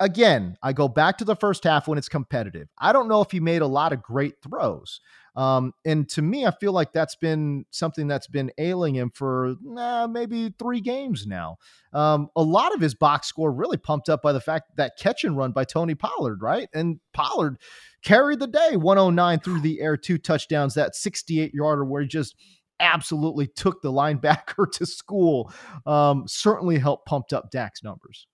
again, 0.00 0.56
I 0.62 0.72
go 0.72 0.88
back 0.88 1.18
to 1.18 1.24
the 1.24 1.36
first 1.36 1.64
half 1.64 1.88
when 1.88 1.98
it's 1.98 2.08
competitive. 2.08 2.68
I 2.78 2.92
don't 2.92 3.08
know 3.08 3.20
if 3.20 3.30
he 3.30 3.40
made 3.40 3.62
a 3.62 3.66
lot 3.66 3.92
of 3.92 4.02
great 4.02 4.34
throws. 4.42 5.00
Um, 5.36 5.72
and 5.84 6.08
to 6.10 6.22
me, 6.22 6.46
I 6.46 6.52
feel 6.52 6.72
like 6.72 6.92
that's 6.92 7.16
been 7.16 7.64
something 7.70 8.06
that's 8.06 8.28
been 8.28 8.52
ailing 8.56 8.94
him 8.94 9.10
for 9.12 9.56
nah, 9.62 10.06
maybe 10.06 10.54
three 10.58 10.80
games 10.80 11.26
now. 11.26 11.56
Um, 11.92 12.28
a 12.36 12.42
lot 12.42 12.72
of 12.72 12.80
his 12.80 12.94
box 12.94 13.26
score 13.26 13.52
really 13.52 13.76
pumped 13.76 14.08
up 14.08 14.22
by 14.22 14.32
the 14.32 14.40
fact 14.40 14.76
that 14.76 14.96
catch 14.96 15.24
and 15.24 15.36
run 15.36 15.50
by 15.50 15.64
Tony 15.64 15.96
Pollard, 15.96 16.40
right? 16.40 16.68
And 16.72 17.00
Pollard 17.12 17.56
carried 18.04 18.38
the 18.38 18.46
day 18.46 18.76
109 18.76 19.40
through 19.40 19.60
the 19.60 19.80
air, 19.80 19.96
two 19.96 20.18
touchdowns, 20.18 20.74
that 20.74 20.94
68 20.94 21.52
yarder 21.52 21.84
where 21.84 22.02
he 22.02 22.08
just 22.08 22.36
absolutely 22.78 23.48
took 23.48 23.82
the 23.82 23.92
linebacker 23.92 24.70
to 24.72 24.86
school. 24.86 25.52
Um, 25.84 26.24
certainly 26.28 26.78
helped 26.78 27.06
pumped 27.06 27.32
up 27.32 27.50
Dak's 27.50 27.82
numbers. 27.82 28.28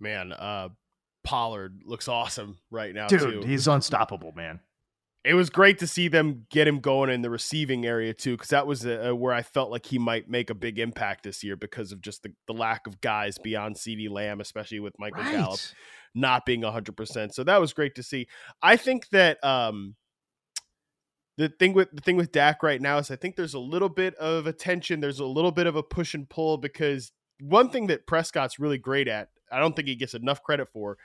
Man, 0.00 0.32
uh, 0.32 0.68
Pollard 1.28 1.82
looks 1.84 2.08
awesome 2.08 2.58
right 2.70 2.94
now, 2.94 3.08
dude. 3.08 3.42
Too. 3.42 3.46
He's 3.46 3.68
unstoppable, 3.68 4.32
man 4.32 4.60
it 5.24 5.34
was 5.34 5.50
great 5.50 5.78
to 5.80 5.86
see 5.86 6.08
them 6.08 6.46
get 6.48 6.66
him 6.66 6.80
going 6.80 7.10
in 7.10 7.20
the 7.22 7.28
receiving 7.28 7.84
area 7.84 8.14
too, 8.14 8.34
because 8.34 8.48
that 8.48 8.66
was 8.66 8.86
a, 8.86 9.08
a, 9.08 9.14
where 9.14 9.34
I 9.34 9.42
felt 9.42 9.70
like 9.70 9.84
he 9.84 9.98
might 9.98 10.30
make 10.30 10.48
a 10.48 10.54
big 10.54 10.78
impact 10.78 11.24
this 11.24 11.44
year 11.44 11.54
because 11.54 11.92
of 11.92 12.00
just 12.00 12.22
the, 12.22 12.32
the 12.46 12.54
lack 12.54 12.86
of 12.86 13.00
guys 13.00 13.36
beyond 13.36 13.76
CeeDee 13.76 14.10
Lamb, 14.10 14.40
especially 14.40 14.80
with 14.80 14.98
Michael 14.98 15.24
right. 15.24 15.32
Gallup 15.32 15.60
not 16.14 16.46
being 16.46 16.62
100%. 16.62 17.34
So 17.34 17.44
that 17.44 17.60
was 17.60 17.72
great 17.72 17.94
to 17.96 18.02
see. 18.02 18.26
I 18.62 18.76
think 18.76 19.08
that 19.10 19.42
um, 19.44 19.96
the 21.36 21.48
thing 21.48 21.74
with 21.74 21.90
the 21.92 22.00
thing 22.00 22.16
with 22.16 22.32
Dak 22.32 22.62
right 22.62 22.80
now 22.80 22.98
is 22.98 23.10
I 23.10 23.16
think 23.16 23.36
there's 23.36 23.54
a 23.54 23.58
little 23.58 23.90
bit 23.90 24.14
of 24.14 24.46
attention, 24.46 25.00
there's 25.00 25.20
a 25.20 25.26
little 25.26 25.52
bit 25.52 25.66
of 25.66 25.76
a 25.76 25.82
push 25.82 26.14
and 26.14 26.28
pull 26.28 26.56
because 26.56 27.12
one 27.40 27.68
thing 27.68 27.88
that 27.88 28.06
Prescott's 28.06 28.58
really 28.58 28.78
great 28.78 29.08
at, 29.08 29.28
I 29.50 29.58
don't 29.58 29.74
think 29.74 29.88
he 29.88 29.94
gets 29.94 30.14
enough 30.14 30.42
credit 30.42 30.68
for, 30.72 30.98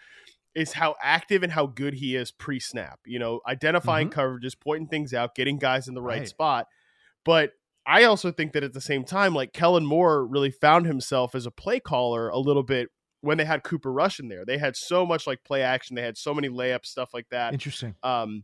is 0.55 0.73
how 0.73 0.95
active 1.01 1.43
and 1.43 1.51
how 1.51 1.65
good 1.65 1.95
he 1.95 2.15
is 2.15 2.31
pre-snap. 2.31 2.99
You 3.05 3.19
know, 3.19 3.41
identifying 3.47 4.09
Mhm. 4.09 4.13
coverages, 4.13 4.59
pointing 4.59 4.87
things 4.87 5.13
out, 5.13 5.35
getting 5.35 5.57
guys 5.57 5.87
in 5.87 5.93
the 5.95 6.01
right, 6.01 6.19
Right. 6.19 6.27
spot. 6.27 6.67
But 7.25 7.53
I 7.85 8.03
also 8.03 8.31
think 8.31 8.53
that 8.53 8.63
at 8.63 8.73
the 8.73 8.81
same 8.81 9.03
time, 9.03 9.33
like 9.33 9.51
Kellen 9.51 9.85
Moore 9.85 10.25
really 10.25 10.51
found 10.51 10.85
himself 10.85 11.35
as 11.35 11.45
a 11.45 11.51
play 11.51 11.79
caller 11.79 12.29
a 12.29 12.37
little 12.37 12.63
bit 12.63 12.89
when 13.21 13.37
they 13.37 13.45
had 13.45 13.63
Cooper 13.63 13.91
Rush 13.91 14.19
in 14.19 14.27
there. 14.27 14.45
They 14.45 14.57
had 14.57 14.75
so 14.75 15.05
much 15.05 15.25
like 15.27 15.43
play 15.43 15.61
action, 15.63 15.95
they 15.95 16.01
had 16.01 16.17
so 16.17 16.33
many 16.33 16.49
layups, 16.49 16.85
stuff 16.85 17.13
like 17.13 17.27
that 17.29 17.53
Interesting. 17.53 17.95
um 18.03 18.43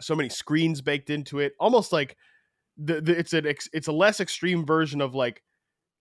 so 0.00 0.14
many 0.16 0.28
screens 0.28 0.80
baked 0.80 1.10
into 1.10 1.38
it 1.38 1.52
almost 1.60 1.92
like 1.92 2.16
the, 2.76 3.00
the 3.00 3.16
it's 3.16 3.32
an 3.32 3.46
ex, 3.46 3.68
it's 3.72 3.86
a 3.86 3.92
less 3.92 4.18
extreme 4.20 4.64
version 4.66 5.00
of 5.00 5.14
like 5.14 5.42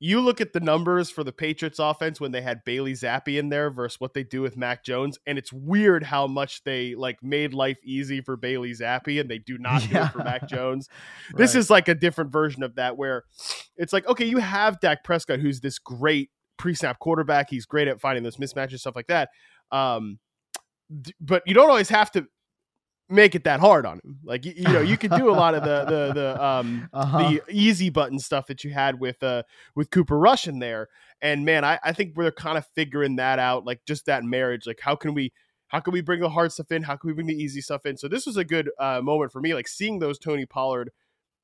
you 0.03 0.19
look 0.19 0.41
at 0.41 0.51
the 0.51 0.59
numbers 0.59 1.11
for 1.11 1.23
the 1.23 1.31
Patriots 1.31 1.77
offense 1.77 2.19
when 2.19 2.31
they 2.31 2.41
had 2.41 2.63
Bailey 2.65 2.93
Zappe 2.93 3.37
in 3.37 3.49
there 3.49 3.69
versus 3.69 4.01
what 4.01 4.15
they 4.15 4.23
do 4.23 4.41
with 4.41 4.57
Mac 4.57 4.83
Jones 4.83 5.19
and 5.27 5.37
it's 5.37 5.53
weird 5.53 6.03
how 6.03 6.25
much 6.25 6.63
they 6.63 6.95
like 6.95 7.21
made 7.21 7.53
life 7.53 7.77
easy 7.83 8.19
for 8.19 8.35
Bailey 8.35 8.71
Zappe 8.71 9.21
and 9.21 9.29
they 9.29 9.37
do 9.37 9.57
not 9.59 9.83
do 9.83 9.97
it 9.97 10.07
for 10.07 10.17
Mac 10.23 10.49
Jones. 10.49 10.89
This 11.35 11.53
is 11.53 11.69
like 11.69 11.87
a 11.87 11.93
different 11.93 12.31
version 12.31 12.63
of 12.63 12.75
that 12.75 12.97
where 12.97 13.25
it's 13.77 13.93
like 13.93 14.07
okay, 14.07 14.25
you 14.25 14.39
have 14.39 14.79
Dak 14.79 15.03
Prescott 15.03 15.39
who's 15.39 15.61
this 15.61 15.77
great 15.77 16.31
pre-snap 16.57 16.97
quarterback. 16.97 17.51
He's 17.51 17.67
great 17.67 17.87
at 17.87 18.01
finding 18.01 18.23
those 18.23 18.37
mismatches 18.37 18.79
stuff 18.79 18.95
like 18.95 19.07
that. 19.07 19.29
Um 19.71 20.17
but 21.19 21.43
you 21.45 21.53
don't 21.53 21.69
always 21.69 21.89
have 21.89 22.09
to 22.13 22.25
make 23.11 23.35
it 23.35 23.43
that 23.43 23.59
hard 23.59 23.85
on 23.85 23.99
him. 24.03 24.19
Like 24.23 24.45
you, 24.45 24.53
you 24.55 24.63
know, 24.67 24.81
you 24.81 24.97
can 24.97 25.11
do 25.11 25.29
a 25.29 25.33
lot 25.33 25.53
of 25.53 25.63
the 25.63 25.85
the 25.85 26.13
the 26.13 26.43
um 26.43 26.89
Uh-huh. 26.93 27.17
the 27.19 27.41
easy 27.49 27.89
button 27.89 28.17
stuff 28.19 28.47
that 28.47 28.63
you 28.63 28.71
had 28.71 28.99
with 28.99 29.21
uh 29.21 29.43
with 29.75 29.91
Cooper 29.91 30.17
Rush 30.17 30.47
in 30.47 30.59
there. 30.59 30.87
And 31.21 31.45
man, 31.45 31.63
I, 31.63 31.77
I 31.83 31.91
think 31.93 32.13
we're 32.15 32.31
kind 32.31 32.57
of 32.57 32.65
figuring 32.73 33.17
that 33.17 33.37
out, 33.37 33.65
like 33.65 33.81
just 33.85 34.05
that 34.07 34.23
marriage. 34.23 34.65
Like 34.65 34.79
how 34.81 34.95
can 34.95 35.13
we 35.13 35.31
how 35.67 35.79
can 35.79 35.93
we 35.93 36.01
bring 36.01 36.19
the 36.19 36.29
hard 36.29 36.51
stuff 36.51 36.71
in? 36.71 36.83
How 36.83 36.95
can 36.95 37.07
we 37.09 37.13
bring 37.13 37.27
the 37.27 37.35
easy 37.35 37.61
stuff 37.61 37.85
in? 37.85 37.97
So 37.97 38.07
this 38.07 38.25
was 38.25 38.37
a 38.37 38.43
good 38.43 38.69
uh, 38.79 39.01
moment 39.01 39.31
for 39.31 39.39
me, 39.41 39.53
like 39.53 39.67
seeing 39.67 39.99
those 39.99 40.17
Tony 40.17 40.45
Pollard 40.45 40.91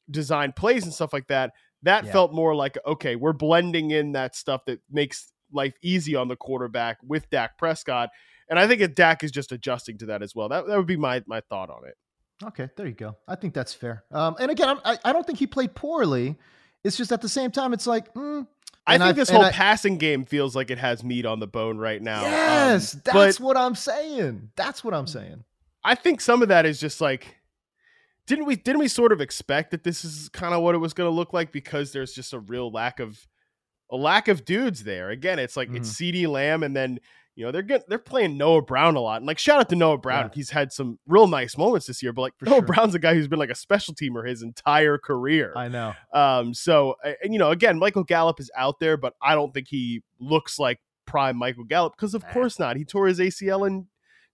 design 0.09 0.53
plays 0.53 0.83
and 0.83 0.93
stuff 0.93 1.13
like 1.13 1.27
that. 1.27 1.51
That 1.83 2.05
Yeah. 2.05 2.11
felt 2.11 2.33
more 2.33 2.55
like 2.55 2.77
okay, 2.85 3.15
we're 3.15 3.33
blending 3.33 3.91
in 3.91 4.13
that 4.13 4.35
stuff 4.35 4.65
that 4.65 4.79
makes 4.89 5.31
life 5.51 5.75
easy 5.81 6.15
on 6.15 6.27
the 6.27 6.35
quarterback 6.35 6.97
with 7.03 7.29
Dak 7.29 7.57
Prescott. 7.57 8.09
And 8.49 8.57
I 8.57 8.67
think 8.67 8.95
Dak 8.95 9.23
is 9.23 9.31
just 9.31 9.51
adjusting 9.51 9.97
to 9.99 10.05
that 10.07 10.21
as 10.21 10.33
well. 10.35 10.49
That 10.49 10.67
that 10.67 10.77
would 10.77 10.87
be 10.87 10.97
my 10.97 11.23
my 11.27 11.41
thought 11.49 11.69
on 11.69 11.85
it. 11.87 11.95
Okay, 12.43 12.69
there 12.77 12.85
you 12.87 12.93
go. 12.93 13.17
I 13.27 13.35
think 13.35 13.53
that's 13.53 13.73
fair. 13.73 14.03
Um, 14.11 14.35
and 14.39 14.51
again, 14.51 14.69
I'm, 14.69 14.79
I 14.85 14.97
I 15.05 15.13
don't 15.13 15.25
think 15.25 15.39
he 15.39 15.47
played 15.47 15.73
poorly. 15.75 16.37
It's 16.83 16.95
just 16.95 17.11
at 17.11 17.21
the 17.21 17.29
same 17.29 17.51
time, 17.51 17.73
it's 17.73 17.87
like, 17.87 18.13
mm, 18.13 18.45
I 18.85 18.93
think 18.99 19.01
I- 19.09 19.11
this 19.13 19.29
whole 19.29 19.41
I- 19.41 19.51
passing 19.51 19.97
game 19.97 20.23
feels 20.23 20.55
like 20.55 20.69
it 20.71 20.77
has 20.77 21.03
meat 21.03 21.25
on 21.25 21.39
the 21.39 21.47
bone 21.47 21.77
right 21.77 22.01
now. 22.01 22.19
Um, 22.23 22.31
yes, 22.31 22.93
but 22.95 23.13
that's 23.13 23.39
what 23.39 23.57
I'm 23.57 23.75
saying. 23.75 24.51
That's 24.55 24.83
what 24.83 24.93
I'm 24.93 25.07
saying. 25.07 25.43
I 25.83 25.95
think 25.95 26.21
some 26.21 26.41
of 26.41 26.47
that 26.49 26.65
is 26.65 26.79
just 26.79 27.01
like 27.01 27.35
didn't 28.27 28.45
we 28.45 28.55
didn't 28.55 28.79
we 28.79 28.87
sort 28.87 29.11
of 29.11 29.21
expect 29.21 29.71
that 29.71 29.83
this 29.83 30.03
is 30.05 30.29
kind 30.29 30.53
of 30.53 30.61
what 30.61 30.75
it 30.75 30.79
was 30.79 30.93
going 30.93 31.09
to 31.09 31.15
look 31.15 31.33
like 31.33 31.51
because 31.51 31.91
there's 31.91 32.13
just 32.13 32.33
a 32.33 32.39
real 32.39 32.69
lack 32.71 32.99
of 32.99 33.25
a 33.89 33.95
lack 33.95 34.27
of 34.27 34.43
dudes 34.45 34.83
there. 34.83 35.09
Again, 35.09 35.39
it's 35.39 35.57
like 35.57 35.69
it's 35.73 35.89
Mm-hmm. 35.99 36.17
CeeDee 36.25 36.27
Lamb 36.27 36.61
and 36.63 36.75
then 36.75 36.99
you 37.37 37.45
know 37.45 37.51
they're 37.51 37.81
they're 37.87 37.99
playing 37.99 38.35
Noah 38.35 38.63
Brown 38.63 38.95
a 38.95 38.99
lot. 38.99 39.17
And 39.17 39.27
like 39.27 39.37
shout 39.37 39.59
out 39.59 39.69
to 39.69 39.75
Noah 39.75 39.99
Brown. 39.99 40.25
Yeah. 40.25 40.29
He's 40.33 40.49
had 40.49 40.73
some 40.73 40.97
real 41.07 41.27
nice 41.27 41.55
moments 41.55 41.85
this 41.85 42.01
year, 42.01 42.11
but 42.11 42.23
like 42.23 42.33
For 42.39 42.45
Noah 42.45 42.55
sure. 42.55 42.61
Brown's 42.63 42.95
a 42.95 42.99
guy 42.99 43.13
who's 43.13 43.27
been 43.27 43.37
like 43.37 43.51
a 43.51 43.55
special 43.55 43.93
teamer 43.93 44.27
his 44.27 44.41
entire 44.41 44.97
career. 44.97 45.53
I 45.55 45.67
know. 45.67 45.93
Um, 46.11 46.53
so 46.55 46.95
and 47.23 47.31
you 47.31 47.37
know, 47.39 47.51
again, 47.51 47.77
Michael 47.77 48.03
Gallup 48.03 48.39
is 48.39 48.49
out 48.57 48.79
there, 48.79 48.97
but 48.97 49.13
I 49.21 49.35
don't 49.35 49.53
think 49.53 49.67
he 49.69 50.01
looks 50.19 50.57
like 50.57 50.79
prime 51.05 51.37
Michael 51.37 51.63
Gallup 51.63 51.93
because 51.95 52.15
of 52.15 52.23
Nah. 52.23 52.33
course 52.33 52.57
not. 52.59 52.75
He 52.75 52.83
tore 52.83 53.05
his 53.07 53.19
ACL 53.19 53.67
in 53.67 53.85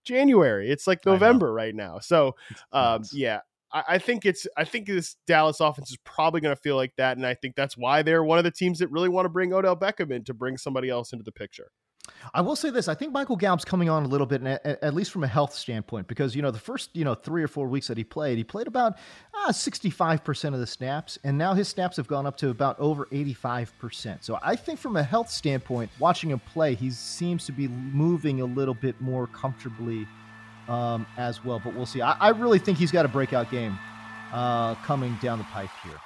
January. 0.05 0.71
It's 0.71 0.87
like 0.87 1.05
November 1.05 1.51
right 1.53 1.75
now. 1.75 1.99
So 1.99 2.35
um, 2.71 3.03
yeah, 3.11 3.41
I, 3.73 3.83
I 3.89 3.97
think 3.97 4.25
it's 4.25 4.47
I 4.55 4.63
think 4.63 4.87
this 4.87 5.17
Dallas 5.27 5.59
offense 5.59 5.91
is 5.91 5.97
probably 6.05 6.39
going 6.41 6.55
to 6.55 6.61
feel 6.61 6.77
like 6.77 6.95
that, 6.95 7.17
and 7.17 7.25
I 7.25 7.33
think 7.33 7.55
that's 7.55 7.75
why 7.77 8.01
they're 8.01 8.23
one 8.23 8.37
of 8.37 8.43
the 8.45 8.51
teams 8.51 8.79
that 8.79 8.89
really 8.91 9.09
want 9.09 9.25
to 9.25 9.29
bring 9.29 9.53
Odell 9.53 9.75
Beckham 9.75 10.11
in 10.11 10.23
to 10.23 10.33
bring 10.33 10.57
somebody 10.57 10.89
else 10.89 11.11
into 11.11 11.23
the 11.23 11.31
picture. 11.31 11.69
I 12.33 12.41
will 12.41 12.55
say 12.55 12.69
this: 12.69 12.87
I 12.87 12.95
think 12.95 13.11
Michael 13.11 13.35
Gallup's 13.35 13.63
coming 13.63 13.89
on 13.89 14.03
a 14.03 14.07
little 14.07 14.25
bit, 14.25 14.43
at, 14.43 14.93
least 14.93 15.11
from 15.11 15.23
a 15.23 15.27
health 15.27 15.53
standpoint, 15.53 16.07
because 16.07 16.35
you 16.35 16.41
know 16.41 16.51
the 16.51 16.59
first 16.59 16.89
you 16.93 17.05
know 17.05 17.13
three 17.13 17.43
or 17.43 17.47
four 17.47 17.67
weeks 17.67 17.87
that 17.87 17.97
he 17.97 18.03
played, 18.03 18.37
he 18.37 18.43
played 18.43 18.67
about 18.67 18.97
sixty-five 19.51 20.23
percent 20.23 20.55
of 20.55 20.61
the 20.61 20.67
snaps, 20.67 21.19
and 21.23 21.37
now 21.37 21.53
his 21.53 21.67
snaps 21.67 21.95
have 21.97 22.07
gone 22.07 22.25
up 22.25 22.35
to 22.37 22.49
about 22.49 22.79
over 22.79 23.07
eighty-five 23.11 23.71
percent. 23.77 24.23
So 24.23 24.39
I 24.41 24.55
think 24.55 24.79
from 24.79 24.95
a 24.97 25.03
health 25.03 25.29
standpoint, 25.29 25.91
watching 25.99 26.31
him 26.31 26.39
play, 26.39 26.75
he 26.75 26.89
seems 26.91 27.45
to 27.45 27.51
be 27.51 27.67
moving 27.67 28.41
a 28.41 28.45
little 28.45 28.73
bit 28.73 28.99
more 28.99 29.27
comfortably 29.27 30.07
um, 30.67 31.05
as 31.17 31.45
well. 31.45 31.61
But 31.63 31.75
we'll 31.75 31.85
see. 31.85 32.01
I, 32.01 32.13
I 32.13 32.29
really 32.29 32.59
think 32.59 32.77
he's 32.77 32.91
got 32.91 33.05
a 33.05 33.09
breakout 33.09 33.51
game 33.51 33.77
uh, 34.33 34.75
coming 34.75 35.17
down 35.21 35.37
the 35.37 35.45
pipe 35.45 35.69
here. 35.83 35.99